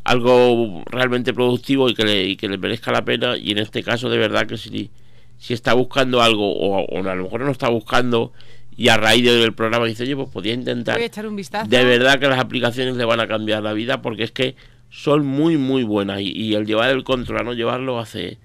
algo 0.03 0.83
realmente 0.85 1.33
productivo 1.33 1.89
y 1.89 1.95
que 1.95 2.03
le, 2.03 2.23
y 2.25 2.35
que 2.35 2.47
le 2.47 2.59
merezca 2.59 2.91
la 2.91 3.03
pena 3.03 3.35
y 3.37 3.51
en 3.51 3.57
este 3.57 3.81
caso 3.81 4.07
de 4.07 4.19
verdad 4.19 4.45
que 4.45 4.55
si, 4.55 4.91
si 5.39 5.53
está 5.55 5.73
buscando 5.73 6.21
algo 6.21 6.53
o, 6.53 6.85
o 6.85 6.99
a 6.99 7.15
lo 7.15 7.23
mejor 7.23 7.41
no 7.41 7.51
está 7.51 7.69
buscando 7.69 8.31
y 8.77 8.89
a 8.89 8.97
raíz 8.97 9.23
del 9.23 9.53
programa 9.53 9.85
dice 9.87 10.03
oye 10.03 10.15
pues 10.15 10.29
podía 10.29 10.53
intentar 10.53 10.95
Voy 10.95 11.03
a 11.03 11.07
echar 11.07 11.25
un 11.25 11.35
vistazo. 11.35 11.67
de 11.67 11.83
verdad 11.83 12.19
que 12.19 12.27
las 12.27 12.39
aplicaciones 12.39 12.95
le 12.97 13.05
van 13.05 13.19
a 13.19 13.27
cambiar 13.27 13.63
la 13.63 13.73
vida 13.73 14.03
porque 14.03 14.23
es 14.23 14.31
que 14.31 14.55
son 14.95 15.25
muy 15.25 15.57
muy 15.57 15.83
buenas 15.83 16.21
y, 16.21 16.31
y 16.31 16.55
el 16.55 16.65
llevar 16.65 16.89
el 16.89 17.03
control 17.03 17.39
a 17.41 17.43
no 17.43 17.53
llevarlo 17.53 17.99
hace 17.99 18.37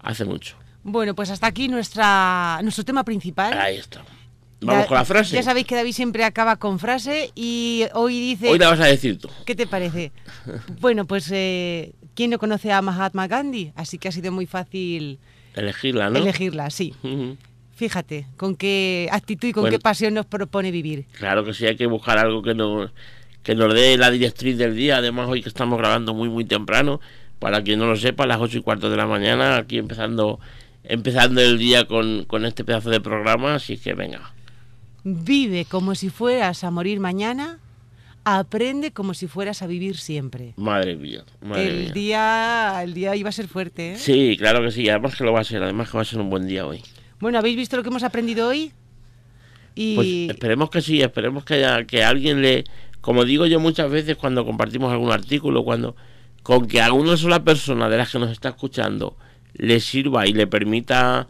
hace 0.00 0.24
mucho 0.24 0.56
Bueno, 0.84 1.14
pues 1.14 1.30
hasta 1.30 1.46
aquí 1.46 1.68
nuestra, 1.68 2.60
nuestro 2.62 2.84
tema 2.84 3.02
principal. 3.02 3.52
ahí 3.58 3.76
está 3.76 4.04
vamos 4.60 4.86
con 4.86 4.96
la 4.96 5.04
frase 5.04 5.34
Ya 5.34 5.42
sabéis 5.42 5.66
que 5.66 5.74
David 5.74 5.92
siempre 5.92 6.24
acaba 6.24 6.56
con 6.56 6.78
frase 6.78 7.30
y 7.34 7.84
hoy 7.94 8.20
dice... 8.20 8.50
hoy 8.50 8.58
la 8.58 8.68
vas 8.70 8.80
a 8.80 8.86
decir 8.86 9.18
tú 9.18 9.28
¿Qué 9.46 9.54
te 9.54 9.66
parece? 9.66 10.12
Bueno, 10.80 11.06
pues 11.06 11.30
eh, 11.32 11.92
¿quién 12.14 12.30
no 12.30 12.38
conoce 12.38 12.72
a 12.72 12.82
Mahatma 12.82 13.26
Gandhi? 13.26 13.72
Así 13.74 13.98
que 13.98 14.08
ha 14.08 14.12
sido 14.12 14.32
muy 14.32 14.46
fácil 14.46 15.18
elegirla 15.54 16.10
no 16.10 16.18
elegirla, 16.18 16.68
sí. 16.70 16.94
Fíjate, 17.74 18.26
con 18.38 18.56
qué 18.56 19.08
actitud 19.12 19.48
y 19.48 19.52
con 19.52 19.62
Bueno. 19.64 19.76
qué 19.76 19.82
pasión 19.82 20.14
nos 20.14 20.24
propone 20.24 20.70
vivir. 20.70 21.06
Claro 21.12 21.44
que 21.44 21.52
sí, 21.52 21.66
hay 21.66 21.76
que 21.76 21.86
buscar 21.86 22.16
algo 22.18 22.42
que 22.42 22.54
nos, 22.54 22.90
que 23.46 23.54
nos 23.54 23.72
dé 23.72 23.96
la 23.96 24.10
directriz 24.10 24.58
del 24.58 24.74
día. 24.74 24.96
Además, 24.96 25.28
hoy 25.28 25.40
que 25.40 25.48
estamos 25.48 25.78
grabando 25.78 26.12
muy, 26.14 26.28
muy 26.28 26.44
temprano, 26.44 27.00
para 27.38 27.62
quien 27.62 27.78
no 27.78 27.86
lo 27.86 27.94
sepa, 27.94 28.24
a 28.24 28.26
las 28.26 28.40
ocho 28.40 28.58
y 28.58 28.62
cuarto 28.62 28.90
de 28.90 28.96
la 28.96 29.06
mañana, 29.06 29.56
aquí 29.56 29.78
empezando 29.78 30.40
empezando 30.82 31.40
el 31.40 31.56
día 31.56 31.84
con, 31.86 32.24
con 32.24 32.44
este 32.44 32.64
pedazo 32.64 32.90
de 32.90 33.00
programa. 33.00 33.54
Así 33.54 33.78
que 33.78 33.94
venga, 33.94 34.32
Vive 35.04 35.64
como 35.64 35.94
si 35.94 36.10
fueras 36.10 36.64
a 36.64 36.72
morir 36.72 36.98
mañana, 36.98 37.60
aprende 38.24 38.90
como 38.90 39.14
si 39.14 39.28
fueras 39.28 39.62
a 39.62 39.68
vivir 39.68 39.96
siempre. 39.96 40.52
madre 40.56 40.96
mía, 40.96 41.22
madre 41.40 41.68
el 41.68 41.82
mía. 41.84 41.92
día 41.92 42.80
el 42.82 42.94
día 42.94 43.14
iba 43.14 43.28
a 43.28 43.32
ser 43.32 43.46
fuerte, 43.46 43.92
¿eh? 43.92 43.96
Sí, 43.96 44.34
claro 44.36 44.60
que 44.64 44.72
sí, 44.72 44.88
además 44.88 45.14
que 45.14 45.22
lo 45.22 45.32
va 45.32 45.40
a 45.40 45.44
ser, 45.44 45.62
además 45.62 45.88
que 45.90 45.96
va 45.98 46.02
a 46.02 46.04
ser 46.04 46.18
un 46.20 46.30
buen 46.30 46.48
día 46.48 46.66
hoy. 46.66 46.82
Bueno, 47.20 47.38
¿habéis 47.38 47.56
visto 47.56 47.76
lo 47.76 47.84
que 47.84 47.90
hemos 47.90 48.02
aprendido 48.02 48.48
hoy? 48.48 48.72
Y 49.78 49.94
Pues 49.94 50.08
esperemos 50.30 50.70
que 50.70 50.80
sí, 50.80 51.02
esperemos 51.02 51.44
que, 51.44 51.54
haya- 51.54 51.84
que 51.84 52.02
alguien 52.02 52.40
le, 52.42 52.64
como 53.06 53.24
digo 53.24 53.46
yo 53.46 53.60
muchas 53.60 53.88
veces 53.88 54.16
cuando 54.16 54.44
compartimos 54.44 54.90
algún 54.90 55.12
artículo, 55.12 55.62
cuando 55.62 55.94
con 56.42 56.66
que 56.66 56.82
a 56.82 56.92
una 56.92 57.16
sola 57.16 57.44
persona 57.44 57.88
de 57.88 57.98
las 57.98 58.10
que 58.10 58.18
nos 58.18 58.32
está 58.32 58.48
escuchando 58.48 59.16
le 59.54 59.78
sirva 59.78 60.26
y 60.26 60.32
le 60.32 60.48
permita 60.48 61.24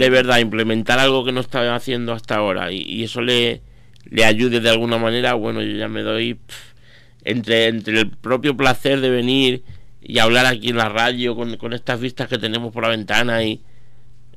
de 0.00 0.10
verdad 0.10 0.40
implementar 0.40 0.98
algo 0.98 1.24
que 1.24 1.30
no 1.30 1.40
estaba 1.40 1.76
haciendo 1.76 2.12
hasta 2.12 2.34
ahora 2.34 2.72
y, 2.72 2.78
y 2.82 3.04
eso 3.04 3.20
le, 3.20 3.62
le 4.10 4.24
ayude 4.24 4.58
de 4.58 4.68
alguna 4.68 4.98
manera, 4.98 5.34
bueno, 5.34 5.62
yo 5.62 5.76
ya 5.76 5.86
me 5.86 6.02
doy 6.02 6.34
pf, 6.34 6.74
entre, 7.22 7.68
entre 7.68 8.00
el 8.00 8.10
propio 8.10 8.56
placer 8.56 9.00
de 9.00 9.10
venir 9.10 9.62
y 10.00 10.18
hablar 10.18 10.46
aquí 10.46 10.70
en 10.70 10.76
la 10.76 10.88
radio 10.88 11.36
con, 11.36 11.56
con 11.56 11.72
estas 11.72 12.00
vistas 12.00 12.26
que 12.26 12.38
tenemos 12.38 12.72
por 12.72 12.82
la 12.82 12.88
ventana 12.88 13.44
y 13.44 13.62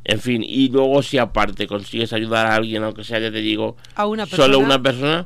en 0.03 0.19
fin, 0.19 0.43
y 0.43 0.69
luego 0.69 1.01
si 1.01 1.17
aparte 1.17 1.65
consigues 1.65 2.13
ayudar 2.13 2.45
a 2.45 2.53
alguien, 2.53 2.83
aunque 2.83 3.03
sea, 3.03 3.17
ya 3.17 3.31
te 3.31 3.39
digo, 3.39 3.75
a 3.95 4.05
una 4.05 4.27
persona. 4.27 4.43
solo 4.43 4.59
una 4.59 4.79
persona, 4.79 5.25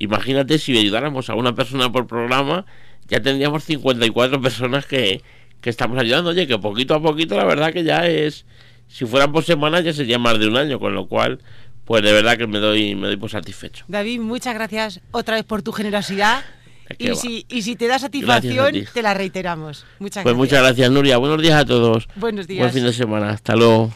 imagínate 0.00 0.58
si 0.58 0.76
ayudáramos 0.76 1.30
a 1.30 1.34
una 1.36 1.54
persona 1.54 1.92
por 1.92 2.08
programa, 2.08 2.66
ya 3.06 3.20
tendríamos 3.20 3.62
54 3.64 4.40
personas 4.40 4.84
que, 4.86 5.22
que 5.60 5.70
estamos 5.70 5.96
ayudando. 5.98 6.30
Oye, 6.30 6.46
que 6.48 6.58
poquito 6.58 6.94
a 6.94 7.00
poquito, 7.00 7.36
la 7.36 7.44
verdad 7.44 7.72
que 7.72 7.84
ya 7.84 8.06
es, 8.08 8.44
si 8.88 9.06
fueran 9.06 9.30
por 9.30 9.44
semana, 9.44 9.80
ya 9.80 9.92
sería 9.92 10.18
más 10.18 10.38
de 10.40 10.48
un 10.48 10.56
año, 10.56 10.80
con 10.80 10.94
lo 10.94 11.06
cual, 11.06 11.38
pues 11.84 12.02
de 12.02 12.12
verdad 12.12 12.36
que 12.36 12.46
me 12.48 12.58
doy, 12.58 12.94
me 12.96 13.06
doy 13.06 13.16
por 13.16 13.30
satisfecho. 13.30 13.84
David, 13.88 14.20
muchas 14.20 14.54
gracias 14.54 15.00
otra 15.12 15.36
vez 15.36 15.44
por 15.44 15.62
tu 15.62 15.70
generosidad. 15.72 16.42
¿Qué 16.98 17.12
Y 17.12 17.14
si, 17.14 17.46
y 17.48 17.62
si 17.62 17.76
te 17.76 17.86
da 17.86 18.00
satisfacción, 18.00 18.72
ti. 18.72 18.84
te 18.92 19.00
la 19.02 19.14
reiteramos. 19.14 19.84
Muchas 20.00 20.24
Pues 20.24 20.34
gracias. 20.34 20.36
muchas 20.36 20.60
gracias, 20.62 20.90
Nuria. 20.90 21.18
Buenos 21.18 21.40
días 21.40 21.54
a 21.60 21.64
todos. 21.64 22.08
Buenos 22.16 22.48
días. 22.48 22.62
Buen 22.64 22.72
fin 22.72 22.84
de 22.84 22.92
semana. 22.92 23.30
Hasta 23.30 23.54
luego. 23.54 23.92